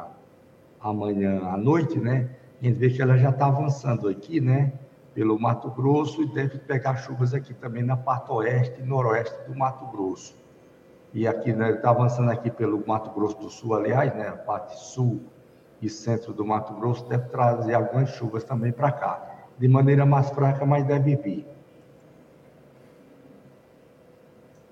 amanhã 0.81 1.41
à 1.45 1.57
noite, 1.57 1.97
né? 1.97 2.27
A 2.61 2.65
gente 2.65 2.77
vê 2.77 2.89
que 2.89 3.01
ela 3.01 3.17
já 3.17 3.29
está 3.29 3.45
avançando 3.47 4.09
aqui, 4.09 4.41
né? 4.41 4.73
Pelo 5.17 5.39
Mato 5.39 5.71
Grosso 5.71 6.21
e 6.21 6.27
deve 6.27 6.59
pegar 6.59 6.97
chuvas 6.97 7.33
aqui 7.33 7.51
também 7.51 7.81
na 7.81 7.97
parte 7.97 8.31
oeste 8.31 8.79
e 8.79 8.83
noroeste 8.83 9.35
do 9.49 9.57
Mato 9.57 9.83
Grosso. 9.87 10.35
E 11.11 11.27
aqui, 11.27 11.51
né? 11.51 11.71
Está 11.71 11.89
avançando 11.89 12.29
aqui 12.29 12.51
pelo 12.51 12.85
Mato 12.85 13.09
Grosso 13.09 13.35
do 13.39 13.49
Sul, 13.49 13.73
aliás, 13.73 14.13
né? 14.13 14.27
A 14.27 14.37
parte 14.37 14.77
sul 14.77 15.19
e 15.81 15.89
centro 15.89 16.33
do 16.33 16.45
Mato 16.45 16.71
Grosso 16.75 17.03
deve 17.09 17.29
trazer 17.29 17.73
algumas 17.73 18.11
chuvas 18.11 18.43
também 18.43 18.71
para 18.71 18.91
cá. 18.91 19.47
De 19.57 19.67
maneira 19.67 20.05
mais 20.05 20.29
fraca, 20.29 20.63
mas 20.67 20.85
deve 20.85 21.15
vir. 21.15 21.47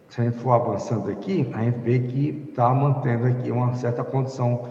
Se 0.10 0.22
a 0.22 0.26
gente 0.26 0.38
for 0.38 0.52
avançando 0.52 1.10
aqui, 1.10 1.52
a 1.56 1.64
gente 1.64 1.80
vê 1.80 1.98
que 2.02 2.46
está 2.50 2.70
mantendo 2.70 3.26
aqui 3.26 3.50
uma 3.50 3.74
certa 3.74 4.04
condição 4.04 4.70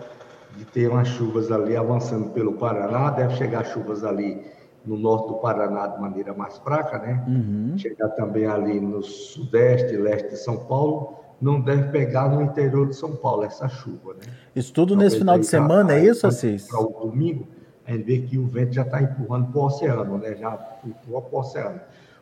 de 0.57 0.65
ter 0.67 0.89
umas 0.89 1.09
chuvas 1.09 1.51
ali 1.51 1.77
avançando 1.77 2.31
pelo 2.31 2.53
Paraná, 2.53 3.11
deve 3.11 3.35
chegar 3.35 3.65
chuvas 3.65 4.05
ali 4.05 4.55
no 4.85 4.99
norte 4.99 5.29
do 5.29 5.35
Paraná 5.35 5.87
de 5.87 6.01
maneira 6.01 6.35
mais 6.35 6.59
fraca, 6.59 6.99
né? 6.99 7.25
Uhum. 7.27 7.77
Chegar 7.79 8.09
também 8.11 8.47
ali 8.47 8.81
no 8.81 9.03
sudeste, 9.03 9.97
leste 9.97 10.31
de 10.31 10.37
São 10.37 10.57
Paulo, 10.57 11.15
não 11.41 11.61
deve 11.61 11.91
pegar 11.91 12.29
no 12.29 12.43
interior 12.43 12.89
de 12.89 12.95
São 12.95 13.17
Paulo 13.17 13.45
essa 13.45 13.69
chuva, 13.69 14.15
né? 14.15 14.33
Isso 14.55 14.73
tudo 14.73 14.91
Talvez 14.91 15.13
nesse 15.13 15.21
final 15.21 15.39
de 15.39 15.47
semana, 15.47 15.95
é 15.95 16.05
isso, 16.05 16.27
Assis? 16.27 16.69
Para 16.69 16.81
o 16.81 17.09
domingo, 17.11 17.47
a 17.87 17.93
gente 17.93 18.05
vê 18.05 18.19
que 18.21 18.39
o 18.39 18.47
vento 18.47 18.73
já 18.73 18.83
está 18.83 19.03
empurrando 19.03 19.51
para 19.51 19.61
o 19.61 19.65
oceano, 19.65 20.19
né? 20.19 20.35
Já 20.37 20.59
empurra 20.85 21.23
para 21.23 21.37
o 21.37 21.41
oceano. 21.41 21.81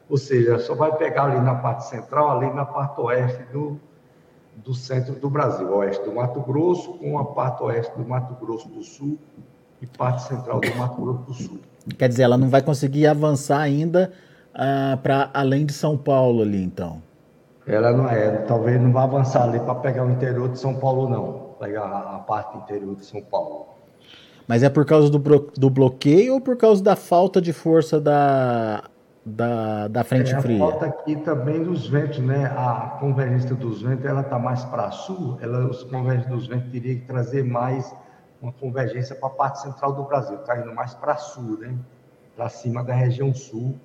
Ou 0.09 0.17
seja, 0.17 0.59
só 0.59 0.75
vai 0.75 0.95
pegar 0.97 1.25
ali 1.25 1.41
na 1.41 1.55
parte 1.55 1.89
central, 1.89 2.39
ali 2.39 2.53
na 2.53 2.65
parte 2.65 3.01
oeste 3.01 3.43
do, 3.53 3.79
do 4.57 4.75
centro 4.75 5.15
do 5.15 5.31
Brasil, 5.31 5.73
oeste 5.75 6.05
do 6.05 6.13
Mato 6.15 6.41
Grosso, 6.41 6.95
com 6.95 7.19
a 7.19 7.25
parte 7.25 7.63
oeste 7.63 7.97
do 7.97 8.07
Mato 8.07 8.35
Grosso 8.45 8.69
do 8.69 8.83
Sul 8.83 9.19
e 9.81 9.87
parte 9.87 10.23
central 10.23 10.61
do 10.61 10.75
Mato 10.77 11.01
Grosso 11.01 11.23
do 11.23 11.35
Sul. 11.35 11.61
Quer 11.99 12.09
dizer, 12.09 12.23
ela 12.23 12.39
não 12.39 12.49
vai 12.49 12.63
conseguir 12.63 13.07
avançar 13.07 13.61
ainda 13.61 14.13
uh, 14.55 14.97
para 14.99 15.31
além 15.35 15.67
de 15.67 15.73
São 15.73 15.97
Paulo 15.97 16.43
ali, 16.43 16.63
então? 16.63 17.03
Ela 17.67 17.93
não 17.93 18.09
é, 18.09 18.39
talvez 18.39 18.81
não 18.81 18.93
vá 18.93 19.05
avançar 19.05 19.45
ali 19.45 19.61
para 19.61 19.75
pegar 19.77 20.05
o 20.05 20.11
interior 20.11 20.49
de 20.49 20.59
São 20.59 20.75
Paulo, 20.75 21.09
não. 21.09 21.53
Pegar 21.61 21.85
a 21.85 22.19
parte 22.19 22.57
interior 22.57 22.97
de 22.97 23.05
São 23.05 23.23
Paulo. 23.23 23.67
Mas 24.49 24.63
é 24.63 24.69
por 24.69 24.85
causa 24.85 25.09
do, 25.09 25.19
do 25.19 25.71
bloqueio 25.71 26.35
ou 26.35 26.41
por 26.41 26.57
causa 26.57 26.83
da 26.83 26.97
falta 26.97 27.41
de 27.41 27.53
força 27.53 28.01
da, 28.01 28.83
da, 29.25 29.89
da 29.89 30.05
frente 30.05 30.35
é, 30.35 30.41
fria? 30.41 30.59
Falta 30.59 30.87
aqui 30.87 31.17
também 31.17 31.63
dos 31.63 31.89
ventos, 31.89 32.19
né? 32.19 32.47
A 32.47 32.97
convergência 32.99 33.55
dos 33.55 33.83
ventos, 33.83 34.05
ela 34.05 34.23
está 34.23 34.39
mais 34.39 34.65
para 34.65 34.91
sul, 34.91 35.39
ela, 35.41 35.69
os 35.69 35.85
convergências 35.85 36.35
dos 36.35 36.47
ventos 36.49 36.71
teria 36.73 36.97
que 36.97 37.07
trazer 37.07 37.45
mais 37.45 37.95
uma 38.43 38.53
convergência 38.53 39.15
para 39.15 39.29
a 39.29 39.31
parte 39.31 39.63
central 39.63 39.93
do 39.93 40.03
Brasil, 40.03 40.37
está 40.41 40.59
indo 40.59 40.75
mais 40.75 40.93
para 40.95 41.17
sul, 41.17 41.59
né? 41.59 41.79
Para 42.35 42.49
cima 42.49 42.83
da 42.83 42.93
região 42.93 43.33
sul 43.33 43.77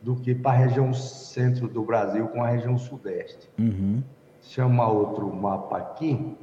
do 0.00 0.16
que 0.16 0.34
para 0.34 0.52
a 0.52 0.54
região 0.54 0.92
centro 0.94 1.68
do 1.68 1.84
Brasil 1.84 2.26
com 2.28 2.42
a 2.42 2.48
região 2.48 2.78
sudeste. 2.78 3.50
Uhum. 3.58 4.02
Chama 4.40 4.88
outro 4.88 5.30
mapa 5.34 5.76
aqui, 5.76 6.36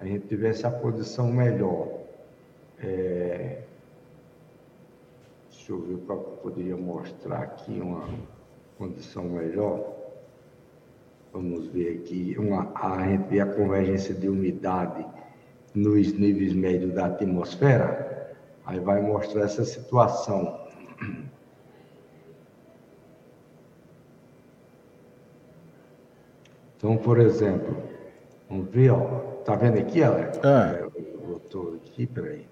a 0.00 0.04
gente 0.04 0.26
tivesse 0.26 0.66
a 0.66 0.70
posição 0.70 1.30
melhor. 1.30 1.88
É... 2.82 3.62
Deixa 5.50 5.72
eu 5.72 5.80
ver 5.82 5.98
qual 6.06 6.18
que 6.18 6.30
eu 6.30 6.36
poderia 6.38 6.76
mostrar 6.76 7.42
aqui 7.42 7.78
uma 7.78 8.08
condição 8.76 9.24
melhor. 9.24 9.94
Vamos 11.32 11.68
ver 11.68 11.98
aqui, 11.98 12.34
uma, 12.38 12.72
a 12.74 13.06
gente 13.06 13.28
vê 13.28 13.40
a 13.40 13.46
convergência 13.46 14.12
de 14.12 14.28
umidade 14.28 15.06
nos 15.74 16.12
níveis 16.12 16.52
médios 16.52 16.92
da 16.92 17.06
atmosfera, 17.06 18.34
aí 18.66 18.80
vai 18.80 19.00
mostrar 19.00 19.42
essa 19.42 19.64
situação. 19.64 20.58
Então, 26.76 26.96
por 26.96 27.18
exemplo, 27.18 27.76
vamos 28.48 28.70
ver, 28.70 28.90
ó, 28.90 29.20
tá 29.44 29.54
vendo 29.54 29.78
aqui, 29.78 30.02
Alex? 30.02 30.40
Ah. 30.42 30.78
É, 30.78 30.88
voltou 31.26 31.74
aqui, 31.74 32.06
peraí. 32.06 32.46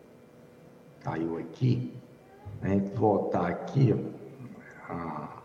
Caiu 1.00 1.38
aqui. 1.38 1.94
A 2.60 2.68
gente 2.68 2.94
voltar 2.94 3.46
aqui, 3.46 3.94
ó. 3.94 4.92
Ah. 4.92 5.37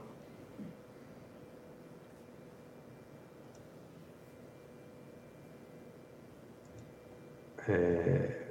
É... 7.69 8.43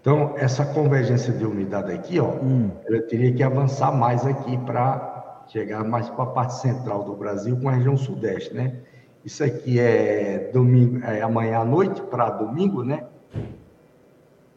Então, 0.00 0.34
essa 0.36 0.64
convergência 0.64 1.32
de 1.32 1.44
umidade 1.44 1.92
aqui, 1.92 2.20
ó, 2.20 2.28
hum. 2.28 2.70
ela 2.86 3.02
teria 3.02 3.32
que 3.32 3.42
avançar 3.42 3.90
mais 3.90 4.24
aqui 4.24 4.56
para 4.58 5.42
chegar 5.48 5.82
mais 5.84 6.08
para 6.08 6.24
a 6.24 6.28
parte 6.28 6.54
central 6.54 7.02
do 7.02 7.14
Brasil 7.14 7.58
com 7.60 7.68
a 7.68 7.72
região 7.72 7.96
sudeste, 7.96 8.54
né? 8.54 8.76
Isso 9.24 9.42
aqui 9.42 9.80
é 9.80 10.50
domingo, 10.52 11.04
é 11.04 11.22
amanhã 11.22 11.58
à 11.58 11.64
noite 11.64 12.00
para 12.02 12.30
domingo, 12.30 12.84
né? 12.84 13.04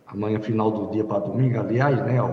Amanhã 0.05 0.39
final 0.39 0.69
do 0.69 0.91
dia 0.91 1.03
para 1.03 1.17
domingo, 1.17 1.59
aliás, 1.59 1.97
né? 2.05 2.21
Ó, 2.21 2.29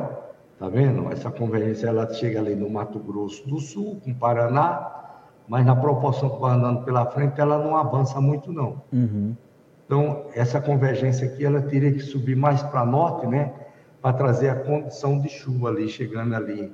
tá 0.58 0.68
vendo? 0.68 1.10
Essa 1.10 1.30
convergência 1.30 1.88
ela 1.88 2.12
chega 2.12 2.38
ali 2.38 2.54
no 2.54 2.68
Mato 2.68 2.98
Grosso 2.98 3.48
do 3.48 3.58
Sul, 3.58 3.98
com 4.04 4.12
Paraná, 4.12 4.92
mas 5.48 5.64
na 5.64 5.74
proporção 5.74 6.28
que 6.28 6.40
vai 6.40 6.54
andando 6.54 6.84
pela 6.84 7.06
frente, 7.06 7.40
ela 7.40 7.56
não 7.56 7.76
avança 7.76 8.20
muito, 8.20 8.52
não. 8.52 8.82
Uhum. 8.92 9.34
Então, 9.86 10.26
essa 10.34 10.60
convergência 10.60 11.28
aqui, 11.28 11.44
ela 11.44 11.62
teria 11.62 11.92
que 11.92 12.00
subir 12.00 12.36
mais 12.36 12.62
para 12.62 12.84
norte, 12.84 13.26
né? 13.26 13.52
Para 14.02 14.12
trazer 14.12 14.48
a 14.48 14.56
condição 14.56 15.18
de 15.20 15.28
chuva 15.28 15.68
ali, 15.68 15.88
chegando 15.88 16.34
ali 16.34 16.72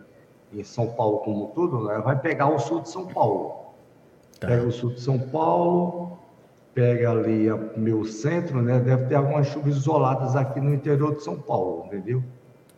em 0.53 0.65
São 0.65 0.89
Paulo 0.89 1.19
como 1.19 1.49
tudo, 1.49 1.85
né? 1.85 2.01
vai 2.05 2.19
pegar 2.19 2.49
o 2.49 2.59
sul 2.59 2.81
de 2.81 2.89
São 2.89 3.07
Paulo. 3.07 3.55
Tá. 4.41 4.49
Pega 4.49 4.67
o 4.67 4.73
sul 4.73 4.91
de 4.91 5.01
São 5.01 5.19
Paulo, 5.19 6.19
pega 6.75 7.11
ali 7.11 7.51
o 7.51 7.71
meu 7.77 8.05
centro, 8.05 8.61
né? 8.61 8.79
Deve 8.81 9.07
ter 9.07 9.15
algumas 9.15 9.47
chuvas 9.47 9.77
isoladas 9.77 10.35
aqui 10.35 10.61
no 10.61 10.75
interior 10.75 11.15
de 11.15 11.23
São 11.23 11.37
Paulo, 11.37 11.85
entendeu? 11.87 12.23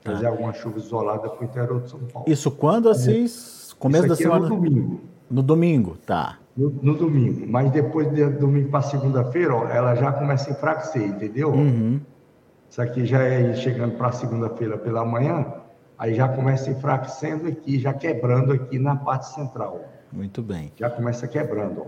Tá. 0.03 0.13
Fazer 0.13 0.27
alguma 0.27 0.53
chuva 0.53 0.79
isolada 0.79 1.29
para 1.29 1.41
o 1.41 1.45
interior 1.45 1.81
de 1.81 1.91
São 1.91 2.01
Paulo. 2.01 2.31
Isso 2.31 2.51
quando, 2.51 2.89
Assis? 2.89 3.75
Começo 3.79 4.09
da 4.09 4.17
semana? 4.17 4.47
É 4.47 4.49
no 4.49 4.57
domingo. 4.57 5.01
No 5.31 5.43
domingo, 5.43 5.97
tá. 6.05 6.39
No, 6.57 6.71
no 6.71 6.95
domingo. 6.95 7.47
Mas 7.49 7.71
depois 7.73 8.11
de 8.13 8.25
domingo 8.27 8.71
para 8.71 8.83
segunda-feira, 8.83 9.55
ela 9.73 9.95
já 9.95 10.13
começa 10.13 10.51
a 10.51 10.53
enfraquecer, 10.53 11.03
entendeu? 11.03 11.51
Uhum. 11.51 12.01
Isso 12.71 12.81
aqui 12.81 13.05
já 13.05 13.23
é 13.23 13.55
chegando 13.55 13.97
para 13.97 14.13
segunda-feira 14.13 14.77
pela 14.79 15.05
manhã, 15.05 15.47
aí 15.99 16.15
já 16.15 16.29
começa 16.29 16.71
enfraquecendo 16.71 17.49
aqui, 17.49 17.79
já 17.79 17.93
quebrando 17.93 18.53
aqui 18.53 18.79
na 18.79 18.97
parte 18.97 19.27
central. 19.35 19.81
Muito 20.13 20.43
bem. 20.43 20.73
Já 20.77 20.91
começa 20.91 21.27
quebrando. 21.27 21.83
Ó. 21.83 21.87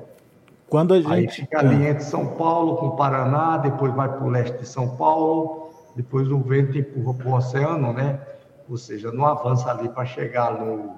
Quando 0.68 0.94
a 0.94 0.96
gente... 0.98 1.12
Aí 1.12 1.28
fica 1.28 1.60
ali 1.60 1.86
entre 1.86 2.02
São 2.04 2.26
Paulo 2.34 2.76
com 2.76 2.90
Paraná, 2.96 3.56
depois 3.58 3.94
vai 3.94 4.08
para 4.08 4.24
o 4.24 4.28
leste 4.28 4.58
de 4.58 4.66
São 4.66 4.96
Paulo, 4.96 5.70
depois 5.94 6.28
o 6.28 6.38
vento 6.38 6.76
empurra 6.76 7.14
para 7.14 7.28
o 7.28 7.34
oceano, 7.34 7.92
né? 7.92 8.20
Ou 8.68 8.76
seja, 8.76 9.12
não 9.12 9.24
avança 9.26 9.70
ali 9.70 9.88
para 9.88 10.04
chegar 10.04 10.52
no... 10.58 10.94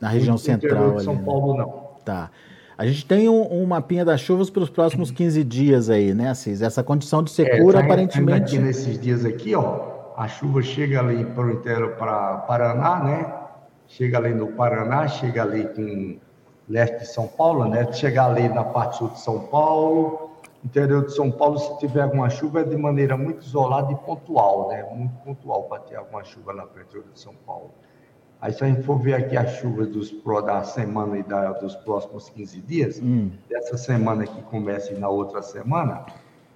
Na 0.00 0.08
região 0.08 0.32
no 0.32 0.38
central 0.38 0.96
de 0.96 1.04
São 1.04 1.12
ali, 1.12 1.22
né? 1.22 1.26
Paulo, 1.26 1.56
não. 1.56 1.84
Tá. 2.04 2.30
A 2.76 2.86
gente 2.86 3.06
tem 3.06 3.28
um, 3.28 3.62
um 3.62 3.66
mapinha 3.66 4.04
das 4.04 4.20
chuvas 4.20 4.50
para 4.50 4.62
os 4.62 4.70
próximos 4.70 5.10
15 5.10 5.44
dias 5.44 5.88
aí, 5.88 6.12
né, 6.12 6.30
Assis? 6.30 6.60
Essa 6.60 6.82
condição 6.82 7.22
de 7.22 7.30
secura, 7.30 7.78
é, 7.78 7.80
tá 7.80 7.86
aparentemente... 7.86 8.56
Aqui 8.56 8.58
nesses 8.58 8.98
dias 8.98 9.24
aqui, 9.24 9.54
ó, 9.54 10.12
a 10.16 10.26
chuva 10.26 10.60
chega 10.60 10.98
ali 10.98 11.24
para 11.24 11.44
o 11.44 11.50
inteiro 11.52 11.94
para 11.96 12.38
Paraná, 12.38 13.00
né? 13.02 13.34
Chega 13.86 14.18
ali 14.18 14.34
no 14.34 14.48
Paraná, 14.48 15.06
chega 15.06 15.42
ali 15.42 15.64
com 15.68 16.18
leste 16.68 16.98
de 16.98 17.06
São 17.06 17.28
Paulo, 17.28 17.68
né? 17.68 17.92
Chegar 17.92 18.30
ali 18.30 18.48
na 18.48 18.64
parte 18.64 18.96
sul 18.96 19.08
de 19.08 19.20
São 19.20 19.40
Paulo, 19.40 20.30
interior 20.64 21.04
de 21.04 21.14
São 21.14 21.30
Paulo, 21.30 21.58
se 21.58 21.78
tiver 21.78 22.02
alguma 22.02 22.28
chuva, 22.28 22.62
é 22.62 22.64
de 22.64 22.76
maneira 22.76 23.16
muito 23.16 23.44
isolada 23.44 23.92
e 23.92 23.96
pontual, 23.96 24.68
né? 24.68 24.84
Muito 24.90 25.14
pontual 25.24 25.64
para 25.64 25.80
ter 25.80 25.96
alguma 25.96 26.24
chuva 26.24 26.52
o 26.52 26.80
interior 26.80 27.04
de 27.12 27.20
São 27.20 27.34
Paulo. 27.46 27.70
Aí, 28.40 28.52
se 28.52 28.62
a 28.62 28.66
gente 28.66 28.82
for 28.82 28.98
ver 28.98 29.14
aqui 29.14 29.36
as 29.36 29.56
chuvas 29.56 29.88
dos, 29.88 30.12
da 30.44 30.62
semana 30.64 31.18
e 31.18 31.22
da, 31.22 31.52
dos 31.52 31.74
próximos 31.76 32.28
15 32.28 32.60
dias, 32.60 33.00
hum. 33.02 33.30
dessa 33.48 33.76
semana 33.76 34.26
que 34.26 34.42
começa 34.42 34.92
e 34.92 34.98
na 34.98 35.08
outra 35.08 35.40
semana, 35.40 36.04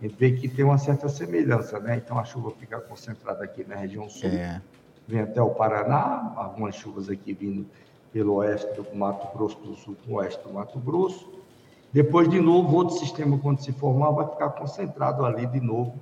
a 0.00 0.04
gente 0.04 0.14
vê 0.16 0.32
que 0.32 0.48
tem 0.48 0.64
uma 0.64 0.78
certa 0.78 1.08
semelhança, 1.08 1.80
né? 1.80 1.96
Então, 1.96 2.18
a 2.18 2.24
chuva 2.24 2.50
fica 2.52 2.78
concentrada 2.80 3.42
aqui 3.42 3.64
na 3.66 3.76
região 3.76 4.08
sul, 4.08 4.28
é. 4.28 4.60
vem 5.06 5.20
até 5.20 5.40
o 5.40 5.50
Paraná, 5.50 6.32
algumas 6.36 6.74
chuvas 6.74 7.08
aqui 7.08 7.32
vindo 7.32 7.66
pelo 8.12 8.34
oeste 8.34 8.72
do 8.74 8.96
Mato 8.96 9.36
Grosso 9.36 9.58
do 9.58 9.74
Sul 9.74 9.96
com 10.04 10.14
o 10.14 10.16
oeste 10.16 10.42
do 10.46 10.52
Mato 10.52 10.78
Grosso. 10.78 11.38
Depois, 11.92 12.28
de 12.28 12.40
novo, 12.40 12.76
outro 12.76 12.96
sistema, 12.96 13.38
quando 13.38 13.60
se 13.60 13.72
formar, 13.72 14.10
vai 14.10 14.28
ficar 14.28 14.50
concentrado 14.50 15.24
ali 15.24 15.46
de 15.46 15.60
novo, 15.60 15.98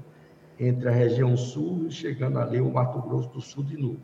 entre 0.58 0.88
a 0.88 0.92
região 0.92 1.36
sul 1.36 1.86
e 1.88 1.90
chegando 1.90 2.38
ali 2.38 2.60
o 2.60 2.70
Mato 2.70 3.00
Grosso 3.00 3.28
do 3.28 3.40
Sul 3.40 3.64
de 3.64 3.76
novo. 3.76 3.98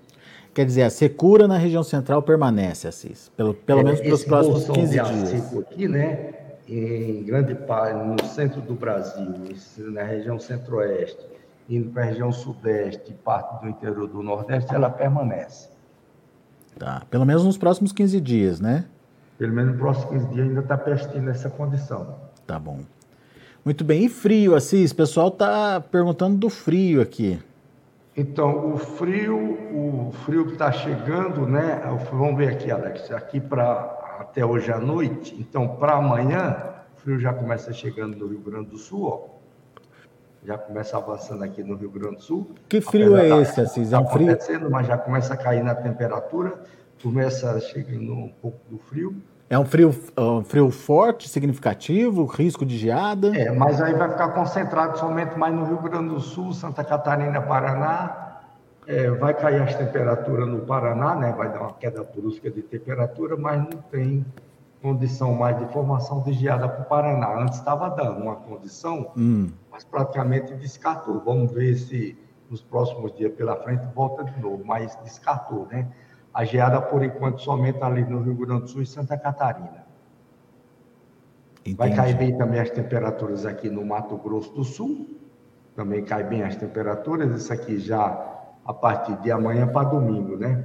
Quer 0.54 0.66
dizer, 0.66 0.82
a 0.82 0.90
secura 0.90 1.48
na 1.48 1.56
região 1.56 1.82
central 1.82 2.22
permanece, 2.22 2.86
Assis, 2.86 3.30
pelo, 3.36 3.54
pelo 3.54 3.80
é, 3.80 3.84
menos 3.84 4.00
pelos 4.00 4.24
próximos 4.24 4.66
15 4.66 4.92
dias. 4.92 5.28
Seco 5.28 5.60
aqui, 5.60 5.88
né, 5.88 6.34
em 6.68 7.22
grande 7.22 7.54
parte, 7.54 7.96
no 8.04 8.28
centro 8.28 8.60
do 8.60 8.74
Brasil, 8.74 9.34
na 9.78 10.02
região 10.02 10.38
centro-oeste, 10.38 11.26
indo 11.68 11.90
para 11.90 12.02
a 12.02 12.06
região 12.06 12.30
sudeste 12.30 13.12
e 13.12 13.14
parte 13.14 13.62
do 13.62 13.68
interior 13.70 14.06
do 14.06 14.22
nordeste, 14.22 14.74
ela 14.74 14.90
permanece. 14.90 15.70
Tá, 16.78 17.02
pelo 17.10 17.24
menos 17.24 17.44
nos 17.44 17.56
próximos 17.56 17.92
15 17.92 18.20
dias, 18.20 18.60
né? 18.60 18.84
Pelo 19.38 19.52
menos 19.52 19.72
nos 19.72 19.80
próximos 19.80 20.10
15 20.10 20.34
dias 20.34 20.48
ainda 20.48 20.60
está 20.60 20.76
persistindo 20.76 21.30
essa 21.30 21.48
condição. 21.48 22.14
Tá 22.46 22.58
bom. 22.58 22.80
Muito 23.64 23.84
bem. 23.84 24.04
E 24.04 24.08
frio, 24.08 24.54
Assis? 24.54 24.90
O 24.90 24.96
pessoal 24.96 25.28
está 25.28 25.80
perguntando 25.80 26.36
do 26.36 26.50
frio 26.50 27.00
aqui. 27.00 27.38
Então, 28.16 28.74
o 28.74 28.76
frio, 28.76 29.38
o 29.72 30.12
frio 30.24 30.46
que 30.46 30.52
está 30.52 30.70
chegando, 30.70 31.46
né? 31.46 31.80
Vamos 32.10 32.36
ver 32.36 32.48
aqui, 32.48 32.70
Alex, 32.70 33.10
aqui 33.12 33.40
para 33.40 34.16
até 34.20 34.44
hoje 34.44 34.70
à 34.70 34.78
noite. 34.78 35.34
Então, 35.38 35.76
para 35.76 35.94
amanhã, 35.94 36.74
o 36.96 37.00
frio 37.00 37.18
já 37.18 37.32
começa 37.32 37.72
chegando 37.72 38.16
no 38.16 38.26
Rio 38.26 38.40
Grande 38.40 38.70
do 38.70 38.78
Sul, 38.78 39.04
ó. 39.04 39.32
Já 40.44 40.58
começa 40.58 40.96
avançando 40.96 41.44
aqui 41.44 41.62
no 41.62 41.76
Rio 41.76 41.90
Grande 41.90 42.16
do 42.16 42.22
Sul. 42.22 42.50
Que 42.68 42.80
frio 42.80 43.16
é 43.16 43.28
esse, 43.40 43.60
Assis? 43.60 43.92
É 43.92 43.98
um 43.98 44.06
frio? 44.08 44.36
Mas 44.70 44.88
já 44.88 44.98
começa 44.98 45.34
a 45.34 45.36
cair 45.36 45.62
na 45.62 45.74
temperatura, 45.74 46.60
começa 47.00 47.58
chegando 47.60 48.12
um 48.12 48.28
pouco 48.28 48.58
do 48.68 48.76
frio. 48.78 49.14
É 49.48 49.58
um 49.58 49.64
frio, 49.66 49.94
um 50.16 50.42
frio 50.42 50.70
forte, 50.70 51.28
significativo, 51.28 52.24
risco 52.24 52.64
de 52.64 52.78
geada? 52.78 53.36
É, 53.36 53.50
mas 53.50 53.82
aí 53.82 53.92
vai 53.92 54.08
ficar 54.08 54.28
concentrado 54.28 54.98
somente 54.98 55.38
mais 55.38 55.54
no 55.54 55.64
Rio 55.64 55.78
Grande 55.78 56.08
do 56.14 56.20
Sul, 56.20 56.52
Santa 56.54 56.82
Catarina, 56.82 57.40
Paraná. 57.40 58.40
É, 58.86 59.10
vai 59.10 59.34
cair 59.34 59.62
as 59.62 59.74
temperaturas 59.74 60.48
no 60.48 60.60
Paraná, 60.60 61.14
né? 61.14 61.32
vai 61.36 61.52
dar 61.52 61.60
uma 61.60 61.72
queda 61.74 62.02
brusca 62.02 62.50
de 62.50 62.62
temperatura, 62.62 63.36
mas 63.36 63.60
não 63.62 63.80
tem 63.90 64.24
condição 64.82 65.32
mais 65.34 65.56
de 65.58 65.72
formação 65.72 66.20
de 66.22 66.32
geada 66.32 66.68
para 66.68 66.82
o 66.82 66.84
Paraná. 66.86 67.40
Antes 67.40 67.58
estava 67.58 67.88
dando 67.90 68.20
uma 68.20 68.36
condição, 68.36 69.12
hum. 69.16 69.50
mas 69.70 69.84
praticamente 69.84 70.52
descartou. 70.54 71.22
Vamos 71.24 71.52
ver 71.52 71.76
se 71.76 72.18
nos 72.50 72.60
próximos 72.60 73.14
dias 73.16 73.32
pela 73.32 73.56
frente 73.56 73.86
volta 73.94 74.24
de 74.24 74.40
novo, 74.40 74.62
mas 74.64 74.96
descartou, 75.04 75.66
né? 75.70 75.86
A 76.32 76.44
geada, 76.44 76.80
por 76.80 77.02
enquanto, 77.04 77.40
somente 77.40 77.82
ali 77.82 78.04
no 78.04 78.22
Rio 78.22 78.34
Grande 78.34 78.62
do 78.62 78.68
Sul 78.68 78.82
e 78.82 78.86
Santa 78.86 79.16
Catarina. 79.18 79.84
Entendi. 81.60 81.76
Vai 81.76 81.94
cair 81.94 82.16
bem 82.16 82.36
também 82.36 82.60
as 82.60 82.70
temperaturas 82.70 83.46
aqui 83.46 83.68
no 83.68 83.84
Mato 83.84 84.16
Grosso 84.16 84.52
do 84.52 84.64
Sul. 84.64 85.18
Também 85.76 86.04
cai 86.04 86.24
bem 86.24 86.42
as 86.42 86.56
temperaturas. 86.56 87.34
Isso 87.34 87.52
aqui 87.52 87.78
já 87.78 88.32
a 88.64 88.74
partir 88.74 89.16
de 89.16 89.30
amanhã 89.30 89.66
para 89.66 89.88
domingo, 89.88 90.36
né? 90.36 90.64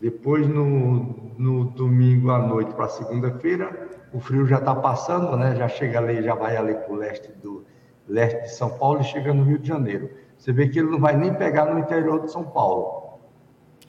Depois, 0.00 0.46
no, 0.46 1.32
no 1.36 1.64
domingo 1.64 2.30
à 2.30 2.38
noite 2.38 2.72
para 2.72 2.88
segunda-feira, 2.88 3.88
o 4.12 4.20
frio 4.20 4.46
já 4.46 4.58
está 4.58 4.74
passando, 4.74 5.36
né? 5.36 5.56
Já 5.56 5.68
chega 5.68 5.98
ali, 5.98 6.22
já 6.22 6.34
vai 6.34 6.56
ali 6.56 6.74
para 6.74 6.92
o 6.92 6.96
leste 6.96 7.30
do 7.32 7.64
leste 8.06 8.42
de 8.42 8.50
São 8.50 8.70
Paulo 8.70 9.00
e 9.00 9.04
chega 9.04 9.34
no 9.34 9.44
Rio 9.44 9.58
de 9.58 9.68
Janeiro. 9.68 10.10
Você 10.36 10.52
vê 10.52 10.68
que 10.68 10.78
ele 10.78 10.90
não 10.90 11.00
vai 11.00 11.16
nem 11.16 11.34
pegar 11.34 11.66
no 11.66 11.78
interior 11.78 12.22
de 12.22 12.30
São 12.30 12.44
Paulo. 12.44 12.97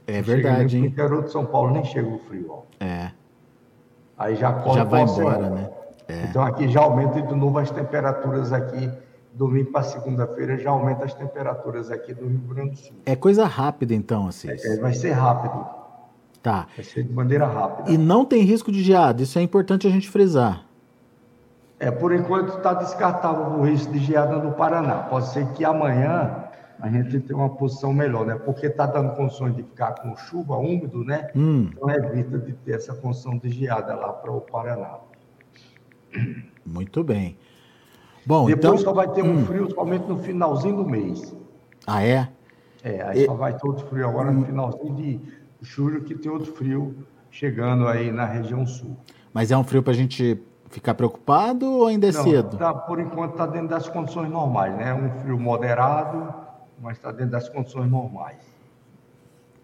É 0.09 0.21
verdade, 0.21 0.77
hein? 0.77 0.83
No 0.83 0.89
interior 0.89 1.23
de 1.23 1.31
São 1.31 1.45
Paulo 1.45 1.71
nem 1.71 1.83
chega 1.83 2.07
o 2.07 2.17
frio, 2.19 2.47
ó. 2.49 2.83
É. 2.83 3.11
Aí 4.17 4.35
já 4.35 4.51
corre 4.51 4.77
Já 4.77 4.83
vai 4.83 5.03
embora, 5.03 5.49
né? 5.49 5.69
É. 6.07 6.23
Então 6.23 6.43
aqui 6.43 6.67
já 6.67 6.81
aumenta 6.81 7.21
de 7.21 7.35
novo 7.35 7.59
as 7.59 7.69
temperaturas 7.69 8.51
aqui. 8.51 8.89
Domingo 9.31 9.71
para 9.71 9.83
segunda-feira 9.83 10.57
já 10.57 10.71
aumenta 10.71 11.05
as 11.05 11.13
temperaturas 11.13 11.91
aqui 11.91 12.13
do 12.13 12.27
Rio 12.27 12.39
Grande 12.39 12.71
do 12.71 12.77
Sul. 12.77 12.95
É 13.05 13.15
coisa 13.15 13.45
rápida 13.45 13.93
então, 13.93 14.27
assim. 14.27 14.49
É, 14.49 14.77
vai 14.77 14.93
ser 14.93 15.11
rápido. 15.11 15.65
Tá. 16.41 16.67
Vai 16.75 16.83
ser 16.83 17.03
de 17.03 17.13
maneira 17.13 17.45
rápida. 17.45 17.91
E 17.91 17.97
não 17.97 18.25
tem 18.25 18.41
risco 18.41 18.71
de 18.71 18.81
geada, 18.81 19.21
isso 19.21 19.37
é 19.37 19.41
importante 19.41 19.85
a 19.85 19.89
gente 19.89 20.09
frisar. 20.09 20.65
É, 21.79 21.91
por 21.91 22.13
enquanto 22.13 22.57
está 22.57 22.73
descartável 22.73 23.59
o 23.59 23.63
risco 23.63 23.93
de 23.93 23.99
geada 23.99 24.35
no 24.37 24.53
Paraná. 24.53 25.03
Pode 25.03 25.27
ser 25.29 25.47
que 25.49 25.63
amanhã 25.63 26.48
a 26.81 26.89
gente 26.89 27.19
tem 27.19 27.35
uma 27.35 27.49
posição 27.49 27.93
melhor, 27.93 28.25
né? 28.25 28.35
Porque 28.35 28.67
está 28.67 28.85
dando 28.85 29.15
condições 29.15 29.55
de 29.55 29.63
ficar 29.63 29.93
com 29.95 30.15
chuva, 30.15 30.55
úmido, 30.55 31.03
né? 31.03 31.29
Hum. 31.35 31.69
Então 31.71 31.89
evita 31.89 32.37
de 32.37 32.53
ter 32.53 32.75
essa 32.75 32.93
condição 32.93 33.37
de 33.37 33.49
geada 33.49 33.95
lá 33.95 34.13
para 34.13 34.31
o 34.31 34.39
Paraná. 34.39 34.97
Muito 36.65 37.03
bem. 37.03 37.37
Bom, 38.25 38.45
Depois 38.45 38.63
então... 38.65 38.77
só 38.77 38.93
vai 38.93 39.09
ter 39.09 39.23
um 39.23 39.39
hum. 39.39 39.45
frio 39.45 39.69
somente 39.71 40.07
no 40.07 40.17
finalzinho 40.19 40.77
do 40.77 40.85
mês. 40.87 41.35
Ah, 41.85 42.03
é? 42.03 42.29
É, 42.83 43.01
aí 43.01 43.23
e... 43.23 43.25
só 43.25 43.33
vai 43.33 43.53
ter 43.53 43.67
outro 43.67 43.85
frio 43.87 44.07
agora 44.07 44.31
no 44.31 44.41
hum. 44.41 44.45
finalzinho 44.45 44.95
de 44.95 45.19
julho, 45.61 46.03
que 46.03 46.15
tem 46.15 46.31
outro 46.31 46.53
frio 46.53 46.95
chegando 47.29 47.87
aí 47.87 48.11
na 48.11 48.25
região 48.25 48.65
sul. 48.65 48.95
Mas 49.33 49.51
é 49.51 49.57
um 49.57 49.63
frio 49.63 49.83
para 49.83 49.91
a 49.91 49.95
gente 49.95 50.41
ficar 50.69 50.93
preocupado 50.93 51.65
ou 51.65 51.87
ainda 51.87 52.07
é 52.07 52.11
Não, 52.11 52.23
cedo? 52.23 52.57
Tá, 52.57 52.73
por 52.73 52.99
enquanto 52.99 53.31
está 53.31 53.45
dentro 53.45 53.69
das 53.69 53.89
condições 53.89 54.29
normais, 54.29 54.75
né? 54.77 54.93
Um 54.93 55.09
frio 55.21 55.39
moderado, 55.39 56.33
mas 56.81 56.97
está 56.97 57.11
dentro 57.11 57.31
das 57.31 57.49
condições 57.49 57.89
normais. 57.89 58.37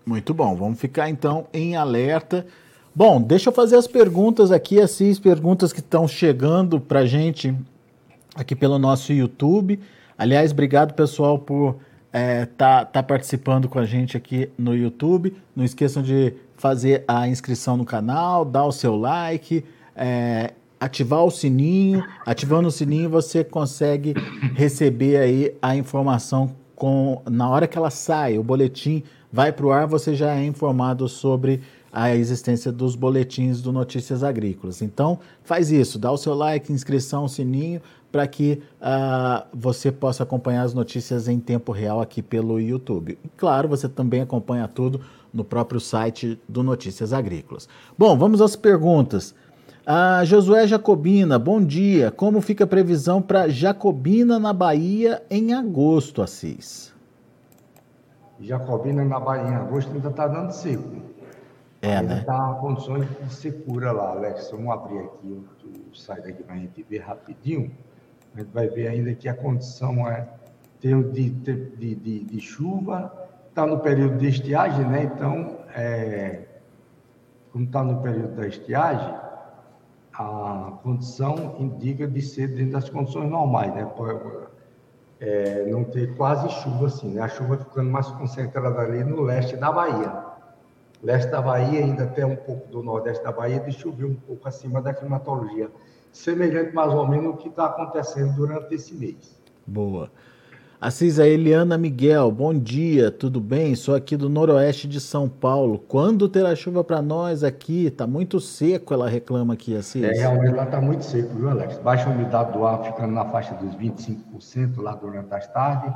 Muito 0.06 0.34
bom, 0.34 0.56
vamos 0.56 0.80
ficar 0.80 1.10
então 1.10 1.48
em 1.54 1.76
alerta. 1.76 2.46
Bom, 2.94 3.22
deixa 3.22 3.50
eu 3.50 3.54
fazer 3.54 3.76
as 3.76 3.88
perguntas 3.88 4.52
aqui, 4.52 4.80
Assis, 4.80 5.20
perguntas 5.20 5.74
que 5.74 5.80
estão 5.80 6.08
chegando 6.08 6.80
para 6.80 7.06
gente 7.06 7.54
aqui 8.36 8.56
pelo 8.56 8.78
nosso 8.78 9.12
YouTube. 9.12 9.80
Aliás, 10.18 10.52
obrigado 10.52 10.94
pessoal 10.94 11.40
por 11.40 11.78
estar 12.08 12.14
é, 12.14 12.46
tá, 12.46 12.86
tá 12.86 13.04
participando 13.04 13.68
com 13.68 13.80
a 13.80 13.86
gente 13.86 14.16
aqui 14.16 14.50
no 14.58 14.76
YouTube. 14.76 15.36
Não 15.56 15.66
esqueçam 15.66 16.02
de 16.02 16.34
fazer 16.56 17.04
a 17.08 17.28
inscrição 17.28 17.76
no 17.76 17.84
canal, 17.84 18.46
dar 18.46 18.66
o 18.66 18.72
seu 18.72 18.96
like, 18.96 19.66
é, 19.96 20.54
ativar 20.80 21.24
o 21.26 21.32
sininho. 21.32 22.06
Ativando 22.26 22.68
o 22.68 22.72
sininho 22.72 23.10
você 23.10 23.44
consegue 23.44 24.14
receber 24.56 25.18
aí 25.18 25.56
a 25.62 25.76
informação 25.76 26.56
com 26.76 27.22
na 27.30 27.50
hora 27.50 27.68
que 27.68 27.78
ela 27.78 27.90
sai, 27.90 28.38
o 28.38 28.44
boletim 28.44 29.04
vai 29.32 29.52
para 29.52 29.66
o 29.66 29.72
ar, 29.72 29.88
você 29.88 30.16
já 30.16 30.36
é 30.36 30.46
informado 30.46 31.08
sobre 31.10 31.62
a 31.92 32.14
existência 32.14 32.72
dos 32.72 32.96
boletins 32.96 33.62
do 33.62 33.72
Notícias 33.72 34.22
Agrícolas. 34.22 34.82
Então, 34.82 35.20
faz 35.44 35.72
isso, 35.72 35.98
dá 35.98 36.12
o 36.12 36.18
seu 36.18 36.34
like, 36.34 36.72
inscrição, 36.72 37.26
sininho, 37.28 37.82
para 38.12 38.28
que 38.28 38.62
uh, 38.82 39.46
você 39.54 39.92
possa 39.92 40.24
acompanhar 40.24 40.64
as 40.64 40.74
notícias 40.74 41.28
em 41.28 41.40
tempo 41.40 41.72
real 41.72 42.02
aqui 42.02 42.22
pelo 42.22 42.60
YouTube. 42.60 43.18
E, 43.24 43.30
claro, 43.38 43.68
você 43.68 43.88
também 43.88 44.22
acompanha 44.22 44.68
tudo 44.68 45.02
no 45.34 45.44
próprio 45.44 45.80
site 45.80 46.40
do 46.48 46.64
Notícias 46.64 47.12
Agrícolas. 47.12 47.68
Bom, 47.98 48.18
vamos 48.18 48.42
às 48.42 48.56
perguntas. 48.56 49.36
Ah, 49.88 50.26
Josué 50.26 50.66
Jacobina, 50.66 51.38
bom 51.38 51.64
dia. 51.64 52.10
Como 52.10 52.42
fica 52.42 52.64
a 52.64 52.68
previsão 52.68 53.22
para 53.22 53.48
Jacobina 53.48 54.40
na 54.40 54.52
Bahia 54.52 55.22
em 55.30 55.54
agosto, 55.54 56.24
Assis? 56.24 56.92
Jacobina 58.40 59.06
na 59.06 59.20
Bahia 59.20 59.48
em 59.48 59.54
agosto 59.54 59.94
ainda 59.94 60.10
está 60.10 60.28
dando 60.28 60.50
seco. 60.52 60.90
É, 61.84 61.98
ainda 61.98 62.16
né? 62.16 62.22
Está 62.22 62.58
condições 62.60 63.08
de 63.08 63.32
secura 63.32 63.92
lá, 63.92 64.10
Alex. 64.10 64.50
Vamos 64.50 64.74
abrir 64.74 64.98
aqui 65.02 65.46
o 65.92 65.96
site 65.96 66.30
aqui 66.30 66.42
para 66.42 66.56
a 66.56 66.58
gente 66.58 66.84
ver 66.90 67.04
rapidinho. 67.04 67.72
A 68.34 68.40
gente 68.40 68.50
vai 68.52 68.68
ver 68.68 68.88
ainda 68.88 69.14
que 69.14 69.30
a 69.30 69.36
condição 69.36 70.10
é 70.10 70.28
de, 70.82 71.30
de, 71.30 71.96
de, 71.96 72.24
de 72.24 72.40
chuva, 72.40 73.14
está 73.50 73.68
no 73.68 73.80
período 73.80 74.18
de 74.18 74.30
estiagem, 74.30 74.84
né? 74.88 75.04
Então, 75.04 75.60
é, 75.76 76.42
como 77.52 77.66
está 77.66 77.84
no 77.84 78.02
período 78.02 78.36
da 78.36 78.48
estiagem, 78.48 79.25
a 80.18 80.80
condição 80.82 81.56
indica 81.60 82.08
de 82.08 82.22
ser 82.22 82.48
dentro 82.48 82.74
das 82.74 82.90
condições 82.90 83.30
normais, 83.30 83.74
né? 83.74 83.90
É, 85.20 85.66
não 85.70 85.84
ter 85.84 86.16
quase 86.16 86.50
chuva 86.62 86.88
assim, 86.88 87.10
né? 87.14 87.22
A 87.22 87.28
chuva 87.28 87.58
ficando 87.58 87.90
mais 87.90 88.08
concentrada 88.08 88.80
ali 88.80 89.04
no 89.04 89.22
leste 89.22 89.58
da 89.58 89.72
Bahia. 89.72 90.24
leste 91.04 91.30
da 91.30 91.42
Bahia, 91.42 91.82
ainda 91.82 92.04
até 92.04 92.26
um 92.26 92.36
pouco 92.36 92.68
do 92.70 92.82
nordeste 92.82 93.24
da 93.24 93.32
Bahia, 93.32 93.60
de 93.60 93.72
chover 93.72 94.06
um 94.06 94.16
pouco 94.16 94.48
acima 94.48 94.82
da 94.82 94.94
climatologia. 94.94 95.70
Semelhante 96.12 96.74
mais 96.74 96.94
ou 96.94 97.08
menos 97.08 97.34
o 97.34 97.38
que 97.38 97.50
está 97.50 97.66
acontecendo 97.66 98.34
durante 98.36 98.74
esse 98.74 98.94
mês. 98.96 99.40
Boa. 99.68 100.10
Assis, 100.80 101.20
a 101.20 101.28
Eliana 101.28 101.78
Miguel, 101.78 102.30
bom 102.32 102.54
dia, 102.54 103.10
tudo 103.10 103.40
bem? 103.40 103.76
Sou 103.76 103.96
aqui 103.96 104.18
do 104.18 104.28
noroeste 104.28 104.88
de 104.88 105.00
São 105.00 105.30
Paulo. 105.30 105.80
Quando 105.80 106.28
terá 106.28 106.54
chuva 106.56 106.84
para 106.84 107.02
nós 107.02 107.44
aqui? 107.44 107.90
Tá 107.90 108.06
muito 108.06 108.40
seco, 108.40 108.94
ela 108.94 109.10
reclama 109.10 109.54
aqui, 109.54 109.76
Assis. 109.76 110.04
É, 110.04 110.12
realmente 110.12 110.54
lá 110.54 110.66
tá 110.66 110.82
muito 110.82 111.06
seco, 111.06 111.34
viu, 111.36 111.50
Alex? 111.50 111.78
Baixa 111.80 112.10
umidade 112.10 112.52
do 112.52 112.66
ar 112.66 112.84
ficando 112.84 113.14
na 113.14 113.26
faixa 113.26 113.56
dos 113.56 113.74
25% 113.76 114.82
lá 114.82 114.94
durante 114.96 115.34
as 115.34 115.48
tardes 115.48 115.94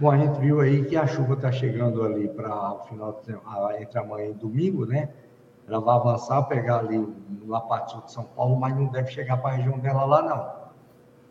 Bom, 0.00 0.10
a 0.10 0.16
gente 0.16 0.40
viu 0.40 0.60
aí 0.60 0.84
que 0.84 0.96
a 0.96 1.06
chuva 1.06 1.34
está 1.34 1.52
chegando 1.52 2.02
ali 2.02 2.26
para 2.26 2.72
o 2.72 2.78
final 2.84 3.22
de, 3.24 3.36
entre 3.80 3.98
amanhã 3.98 4.30
e 4.30 4.34
domingo, 4.34 4.86
né? 4.86 5.10
Ela 5.68 5.80
vai 5.80 5.94
avançar, 5.94 6.42
pegar 6.44 6.78
ali 6.78 7.06
na 7.44 7.60
parte 7.60 7.92
sul 7.92 8.02
de 8.02 8.10
São 8.10 8.24
Paulo, 8.24 8.56
mas 8.58 8.74
não 8.74 8.86
deve 8.86 9.10
chegar 9.10 9.36
para 9.36 9.52
a 9.52 9.56
região 9.56 9.78
dela 9.78 10.04
lá, 10.04 10.22
não. 10.22 10.36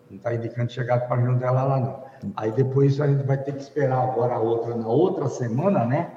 Não 0.09 0.17
está 0.17 0.33
indicando 0.33 0.71
chegar 0.71 1.01
para 1.01 1.15
a 1.15 1.19
região 1.19 1.37
dela 1.37 1.63
lá, 1.63 1.79
não. 1.79 2.10
Aí 2.35 2.51
depois 2.51 2.99
a 2.99 3.07
gente 3.07 3.25
vai 3.25 3.37
ter 3.37 3.53
que 3.53 3.61
esperar 3.61 4.03
agora 4.03 4.35
a 4.35 4.39
outra, 4.39 4.75
na 4.75 4.87
outra 4.87 5.27
semana, 5.27 5.85
né? 5.85 6.11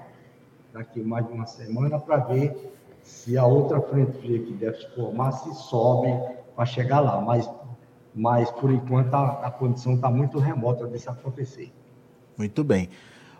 Daqui 0.72 1.02
mais 1.02 1.26
de 1.26 1.32
uma 1.32 1.46
semana, 1.46 1.98
para 1.98 2.16
ver 2.18 2.72
se 3.02 3.36
a 3.38 3.46
outra 3.46 3.80
frente 3.80 4.18
fria 4.18 4.38
que 4.40 4.52
deve 4.52 4.78
se 4.78 4.94
formar 4.94 5.32
se 5.32 5.54
sobe 5.54 6.08
para 6.56 6.66
chegar 6.66 7.00
lá. 7.00 7.20
Mas, 7.20 7.48
mas 8.14 8.50
por 8.50 8.70
enquanto 8.70 9.14
a, 9.14 9.46
a 9.46 9.50
condição 9.50 9.94
está 9.94 10.10
muito 10.10 10.38
remota 10.38 10.86
disso 10.86 11.10
acontecer. 11.10 11.72
Muito 12.36 12.64
bem. 12.64 12.88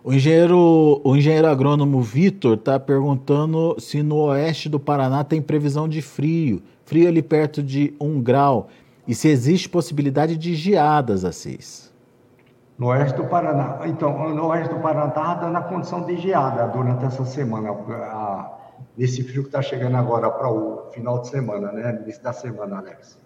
O 0.03 0.13
engenheiro, 0.13 1.01
o 1.03 1.17
engenheiro 1.17 1.49
agrônomo 1.49 2.03
Vitor 2.03 2.59
está 2.59 2.79
perguntando 2.79 3.75
se 3.79 4.03
no 4.03 4.17
oeste 4.17 4.69
do 4.69 4.79
Paraná 4.79 5.25
tem 5.25 5.41
previsão 5.41 5.89
de 5.89 6.03
frio, 6.03 6.63
frio 6.85 7.09
ali 7.09 7.23
perto 7.23 7.63
de 7.63 7.95
um 7.99 8.21
grau, 8.21 8.69
e 9.09 9.15
se 9.15 9.29
existe 9.29 9.67
possibilidade 9.67 10.37
de 10.37 10.55
geadas, 10.55 11.25
Assis. 11.25 11.94
No 12.77 12.89
oeste 12.89 13.17
do 13.17 13.27
Paraná, 13.27 13.79
então, 13.87 14.31
no 14.31 14.47
oeste 14.49 14.75
do 14.75 14.81
Paraná 14.81 15.07
está 15.07 15.35
dando 15.35 15.57
a 15.57 15.63
condição 15.63 16.05
de 16.05 16.17
geada 16.17 16.67
durante 16.67 17.05
essa 17.05 17.25
semana, 17.25 17.71
a, 17.71 18.59
esse 18.99 19.23
frio 19.23 19.43
que 19.43 19.49
está 19.49 19.63
chegando 19.63 19.97
agora 19.97 20.29
para 20.29 20.51
o 20.51 20.91
final 20.91 21.21
de 21.21 21.29
semana, 21.29 21.71
né, 21.71 22.01
início 22.03 22.21
da 22.21 22.33
semana, 22.33 22.79
Alex. 22.79 23.17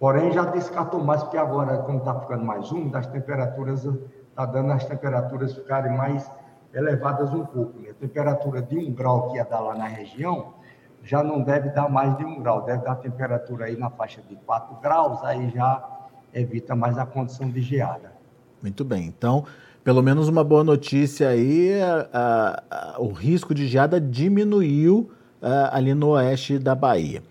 Porém, 0.00 0.32
já 0.32 0.46
descartou 0.46 1.02
mais, 1.02 1.22
porque 1.22 1.38
agora, 1.38 1.78
como 1.78 1.98
está 1.98 2.18
ficando 2.18 2.44
mais 2.44 2.72
úmido, 2.72 2.98
as 2.98 3.06
temperaturas 3.06 3.84
está 3.84 4.44
dando 4.44 4.72
as 4.72 4.84
temperaturas 4.84 5.54
ficarem 5.54 5.96
mais 5.96 6.28
elevadas 6.74 7.32
um 7.32 7.46
pouco. 7.46 7.78
Né? 7.78 7.90
A 7.90 7.94
temperatura 7.94 8.60
de 8.60 8.76
um 8.76 8.92
grau 8.92 9.28
que 9.28 9.36
ia 9.36 9.44
dar 9.44 9.60
lá 9.60 9.74
na 9.76 9.86
região 9.86 10.54
já 11.02 11.22
não 11.22 11.40
deve 11.40 11.70
dar 11.70 11.88
mais 11.88 12.16
de 12.18 12.24
um 12.24 12.42
grau, 12.42 12.62
deve 12.62 12.82
dar 12.82 12.96
temperatura 12.96 13.66
aí 13.66 13.76
na 13.76 13.88
faixa 13.90 14.20
de 14.22 14.34
4 14.36 14.76
graus, 14.80 15.22
aí 15.22 15.48
já 15.50 15.82
evita 16.34 16.74
mais 16.74 16.98
a 16.98 17.06
condição 17.06 17.48
de 17.48 17.62
geada. 17.62 18.15
Muito 18.66 18.84
bem, 18.84 19.06
então, 19.06 19.44
pelo 19.84 20.02
menos 20.02 20.26
uma 20.26 20.42
boa 20.42 20.64
notícia 20.64 21.28
aí, 21.28 21.80
a, 21.80 22.60
a, 22.68 23.00
o 23.00 23.12
risco 23.12 23.54
de 23.54 23.68
geada 23.68 24.00
diminuiu 24.00 25.08
a, 25.40 25.76
ali 25.76 25.94
no 25.94 26.08
oeste 26.08 26.58
da 26.58 26.74
Bahia. 26.74 27.22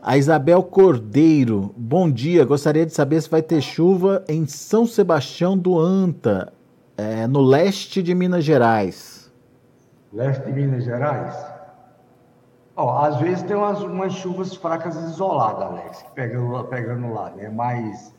A 0.00 0.16
Isabel 0.16 0.62
Cordeiro, 0.62 1.74
bom 1.76 2.08
dia. 2.08 2.44
Gostaria 2.44 2.86
de 2.86 2.94
saber 2.94 3.20
se 3.20 3.28
vai 3.28 3.42
ter 3.42 3.60
chuva 3.60 4.22
em 4.28 4.46
São 4.46 4.86
Sebastião 4.86 5.58
do 5.58 5.76
Anta, 5.76 6.52
é, 6.96 7.26
no 7.26 7.42
leste 7.42 8.00
de 8.00 8.14
Minas 8.14 8.44
Gerais. 8.44 9.32
Leste 10.12 10.44
de 10.44 10.52
Minas 10.52 10.84
Gerais? 10.84 11.34
Ó, 12.76 13.04
às 13.04 13.16
vezes 13.16 13.42
tem 13.42 13.56
umas, 13.56 13.82
umas 13.82 14.12
chuvas 14.12 14.54
fracas 14.54 14.94
isoladas, 14.94 15.60
Alex, 15.60 16.04
pegando, 16.14 16.62
pegando 16.66 17.12
lá, 17.12 17.30
né? 17.30 17.48
Mas 17.48 18.14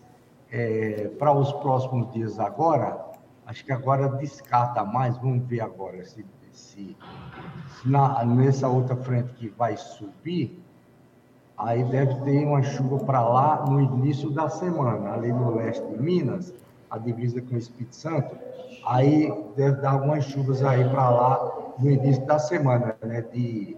é, 0.56 1.08
para 1.20 1.34
os 1.34 1.52
próximos 1.54 2.12
dias 2.13 2.39
agora, 2.39 2.98
acho 3.46 3.65
que 3.65 3.72
agora 3.72 4.08
descarta 4.08 4.84
mais. 4.84 5.18
Vamos 5.18 5.46
ver 5.48 5.62
agora 5.62 6.04
se, 6.06 6.26
se, 6.52 6.96
se 7.82 7.89
na, 7.89 8.24
nessa 8.24 8.68
outra 8.68 8.96
frente 8.96 9.34
que 9.34 9.50
vai 9.50 9.76
subir 9.76 10.63
Aí 11.58 11.84
deve 11.86 12.15
ter 12.22 12.46
uma 12.46 12.62
chuva 12.62 13.00
para 13.06 13.22
lá 13.22 13.65
no 13.65 13.80
início 13.80 14.30
da 14.30 14.50
semana, 14.50 15.13
ali 15.13 15.32
no 15.32 15.56
leste 15.56 15.86
de 15.88 16.02
Minas, 16.02 16.54
a 16.89 16.98
divisa 16.98 17.41
com 17.41 17.56
o 17.56 17.58
Espírito 17.58 17.96
Santo. 17.96 18.36
Aí 18.86 19.32
deve 19.56 19.82
dar 19.82 19.91
algumas 19.91 20.26
chuvas 20.26 20.62
aí 20.63 20.88
para 20.89 21.10
lá 21.10 21.74
no 21.80 21.89
início 21.89 22.26
da 22.26 22.38
semana, 22.39 22.96
né? 23.02 23.22
De, 23.22 23.78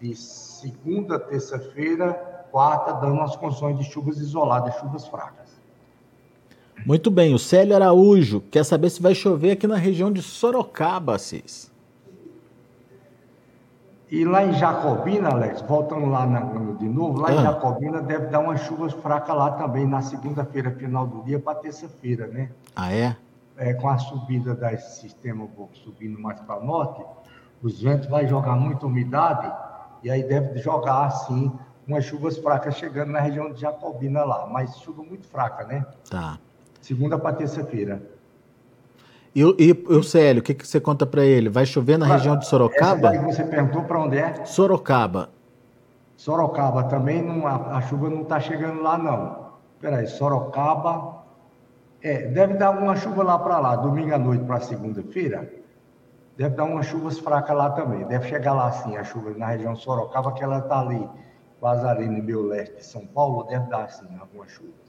de 0.00 0.14
segunda, 0.14 1.18
terça-feira, 1.18 2.12
quarta, 2.52 2.92
dando 2.92 3.20
as 3.22 3.34
condições 3.36 3.76
de 3.76 3.84
chuvas 3.84 4.18
isoladas, 4.18 4.76
chuvas 4.76 5.06
fracas. 5.08 5.43
Muito 6.86 7.10
bem, 7.10 7.32
o 7.32 7.38
Célio 7.38 7.74
Araújo 7.74 8.42
quer 8.50 8.62
saber 8.62 8.90
se 8.90 9.00
vai 9.00 9.14
chover 9.14 9.52
aqui 9.52 9.66
na 9.66 9.76
região 9.76 10.12
de 10.12 10.20
Sorocaba, 10.20 11.18
Cis. 11.18 11.72
E 14.10 14.22
lá 14.22 14.44
em 14.44 14.52
Jacobina, 14.52 15.30
Alex, 15.30 15.62
voltando 15.62 16.06
lá 16.06 16.26
na, 16.26 16.40
de 16.74 16.88
novo, 16.88 17.20
lá 17.20 17.30
ah. 17.30 17.34
em 17.34 17.42
Jacobina 17.42 18.02
deve 18.02 18.26
dar 18.26 18.40
umas 18.40 18.60
chuvas 18.60 18.92
fracas 18.92 19.34
lá 19.34 19.52
também, 19.52 19.86
na 19.86 20.02
segunda-feira, 20.02 20.70
final 20.72 21.06
do 21.06 21.22
dia, 21.22 21.40
para 21.40 21.58
terça-feira, 21.58 22.26
né? 22.26 22.50
Ah, 22.76 22.92
é? 22.92 23.16
É, 23.56 23.72
com 23.72 23.88
a 23.88 23.96
subida 23.96 24.54
desse 24.54 25.00
sistema 25.00 25.48
subindo 25.72 26.20
mais 26.20 26.38
para 26.40 26.60
o 26.60 26.66
norte, 26.66 27.02
os 27.62 27.80
ventos 27.80 28.08
vai 28.08 28.26
jogar 28.26 28.56
muita 28.56 28.86
umidade 28.86 29.50
e 30.02 30.10
aí 30.10 30.22
deve 30.22 30.58
jogar, 30.58 31.06
assim, 31.06 31.50
umas 31.86 32.04
chuvas 32.04 32.36
fracas 32.36 32.76
chegando 32.76 33.10
na 33.10 33.20
região 33.20 33.50
de 33.50 33.60
Jacobina 33.60 34.22
lá, 34.22 34.46
mas 34.46 34.76
chuva 34.80 35.02
muito 35.02 35.26
fraca, 35.26 35.64
né? 35.64 35.86
Tá. 36.10 36.38
Segunda 36.84 37.18
para 37.18 37.34
terça-feira. 37.34 38.02
E, 39.34 39.40
e, 39.40 39.72
o 39.88 40.02
Célio, 40.02 40.42
o 40.42 40.44
que, 40.44 40.52
que 40.52 40.68
você 40.68 40.78
conta 40.78 41.06
para 41.06 41.24
ele? 41.24 41.48
Vai 41.48 41.64
chover 41.64 41.96
na 41.96 42.04
região 42.04 42.38
de 42.38 42.46
Sorocaba? 42.46 43.14
Essa 43.14 43.24
você 43.24 43.42
perguntou 43.42 43.84
para 43.84 44.00
onde 44.00 44.18
é? 44.18 44.44
Sorocaba. 44.44 45.30
Sorocaba 46.14 46.84
também, 46.84 47.22
não, 47.22 47.46
a, 47.46 47.78
a 47.78 47.80
chuva 47.80 48.10
não 48.10 48.20
está 48.20 48.38
chegando 48.38 48.82
lá, 48.82 48.98
não. 48.98 49.54
Peraí, 49.80 50.06
Sorocaba. 50.06 51.24
É, 52.02 52.26
deve 52.26 52.52
dar 52.58 52.72
uma 52.72 52.94
chuva 52.96 53.22
lá 53.22 53.38
para 53.38 53.58
lá, 53.60 53.76
domingo 53.76 54.14
à 54.14 54.18
noite 54.18 54.44
para 54.44 54.60
segunda-feira. 54.60 55.50
Deve 56.36 56.54
dar 56.54 56.64
umas 56.64 56.84
chuvas 56.84 57.18
fracas 57.18 57.56
lá 57.56 57.70
também. 57.70 58.04
Deve 58.04 58.28
chegar 58.28 58.52
lá 58.52 58.70
sim, 58.70 58.94
a 58.98 59.04
chuva 59.04 59.30
na 59.30 59.46
região 59.46 59.74
Sorocaba, 59.74 60.32
que 60.32 60.44
ela 60.44 60.58
está 60.58 60.80
ali, 60.80 61.08
quase 61.58 61.86
ali 61.86 62.06
no 62.06 62.22
meu 62.22 62.42
leste 62.42 62.76
de 62.76 62.84
São 62.84 63.06
Paulo, 63.06 63.44
deve 63.44 63.70
dar 63.70 63.88
sim 63.88 64.06
alguma 64.20 64.46
chuva. 64.46 64.84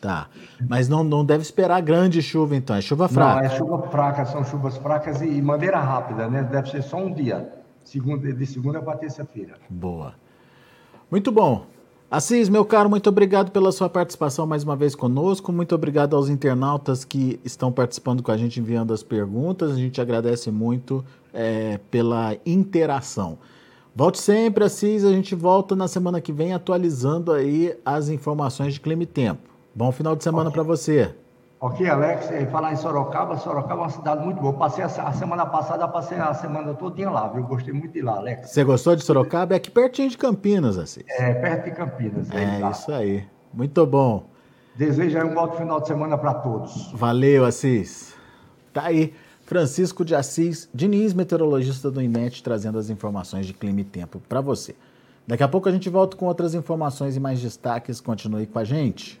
Tá. 0.00 0.28
Mas 0.68 0.88
não, 0.88 1.02
não 1.02 1.24
deve 1.24 1.42
esperar 1.42 1.80
grande 1.80 2.20
chuva, 2.22 2.54
então. 2.54 2.76
É 2.76 2.80
chuva 2.80 3.08
fraca. 3.08 3.40
Não, 3.40 3.46
é 3.46 3.48
chuva 3.48 3.82
fraca, 3.88 4.24
são 4.26 4.44
chuvas 4.44 4.76
fracas 4.76 5.20
e 5.20 5.40
maneira 5.40 5.78
rápida, 5.78 6.28
né? 6.28 6.42
Deve 6.42 6.70
ser 6.70 6.82
só 6.82 6.98
um 6.98 7.12
dia. 7.12 7.52
Segunda, 7.82 8.32
de 8.32 8.46
segunda 8.46 8.82
para 8.82 8.98
terça-feira. 8.98 9.54
Boa. 9.70 10.14
Muito 11.10 11.30
bom. 11.30 11.64
Assis, 12.08 12.48
meu 12.48 12.64
caro, 12.64 12.88
muito 12.88 13.08
obrigado 13.08 13.50
pela 13.50 13.72
sua 13.72 13.88
participação 13.88 14.46
mais 14.46 14.62
uma 14.62 14.76
vez 14.76 14.94
conosco. 14.94 15.52
Muito 15.52 15.74
obrigado 15.74 16.14
aos 16.14 16.28
internautas 16.28 17.04
que 17.04 17.40
estão 17.44 17.72
participando 17.72 18.22
com 18.22 18.30
a 18.30 18.36
gente, 18.36 18.60
enviando 18.60 18.94
as 18.94 19.02
perguntas. 19.02 19.72
A 19.72 19.76
gente 19.76 20.00
agradece 20.00 20.50
muito 20.50 21.04
é, 21.34 21.80
pela 21.90 22.36
interação. 22.46 23.38
Volte 23.94 24.20
sempre, 24.20 24.62
Assis. 24.62 25.04
A 25.04 25.10
gente 25.10 25.34
volta 25.34 25.74
na 25.74 25.88
semana 25.88 26.20
que 26.20 26.32
vem 26.32 26.52
atualizando 26.52 27.32
aí 27.32 27.76
as 27.84 28.08
informações 28.08 28.74
de 28.74 28.80
clima 28.80 29.02
e 29.02 29.06
tempo. 29.06 29.55
Bom 29.76 29.92
final 29.92 30.16
de 30.16 30.24
semana 30.24 30.48
okay. 30.48 30.54
para 30.54 30.62
você. 30.62 31.14
Ok, 31.60 31.86
Alex. 31.86 32.30
Falar 32.50 32.72
em 32.72 32.76
Sorocaba, 32.76 33.36
Sorocaba 33.36 33.82
é 33.82 33.84
uma 33.84 33.90
cidade 33.90 34.24
muito 34.24 34.40
boa. 34.40 34.54
Passei 34.54 34.82
a, 34.82 34.86
a 34.86 35.12
semana 35.12 35.44
passada, 35.44 35.86
passei 35.86 36.16
a 36.16 36.32
semana 36.32 36.72
todinha 36.72 37.10
lá, 37.10 37.28
viu? 37.28 37.42
Gostei 37.42 37.74
muito 37.74 37.92
de 37.92 38.00
lá, 38.00 38.16
Alex. 38.16 38.48
Você 38.48 38.64
gostou 38.64 38.96
de 38.96 39.04
Sorocaba? 39.04 39.52
É 39.52 39.58
aqui 39.58 39.70
pertinho 39.70 40.08
de 40.08 40.16
Campinas, 40.16 40.78
assim. 40.78 41.02
É, 41.06 41.34
perto 41.34 41.64
de 41.66 41.72
Campinas. 41.72 42.30
É, 42.30 42.62
é 42.62 42.70
isso 42.70 42.90
aí. 42.90 43.26
Muito 43.52 43.84
bom. 43.84 44.24
Desejo 44.74 45.18
aí 45.18 45.24
um 45.24 45.34
bom 45.34 45.52
final 45.52 45.78
de 45.78 45.88
semana 45.88 46.16
para 46.16 46.32
todos. 46.32 46.90
Valeu, 46.94 47.44
Assis. 47.44 48.14
Tá 48.72 48.84
aí. 48.84 49.12
Francisco 49.44 50.06
de 50.06 50.14
Assis 50.14 50.70
Diniz, 50.72 51.12
meteorologista 51.12 51.90
do 51.90 52.00
INET, 52.00 52.42
trazendo 52.42 52.78
as 52.78 52.88
informações 52.88 53.44
de 53.44 53.52
clima 53.52 53.82
e 53.82 53.84
tempo 53.84 54.22
para 54.26 54.40
você. 54.40 54.74
Daqui 55.26 55.42
a 55.42 55.48
pouco 55.48 55.68
a 55.68 55.72
gente 55.72 55.90
volta 55.90 56.16
com 56.16 56.24
outras 56.24 56.54
informações 56.54 57.14
e 57.14 57.20
mais 57.20 57.42
destaques. 57.42 58.00
Continue 58.00 58.46
com 58.46 58.58
a 58.58 58.64
gente 58.64 59.20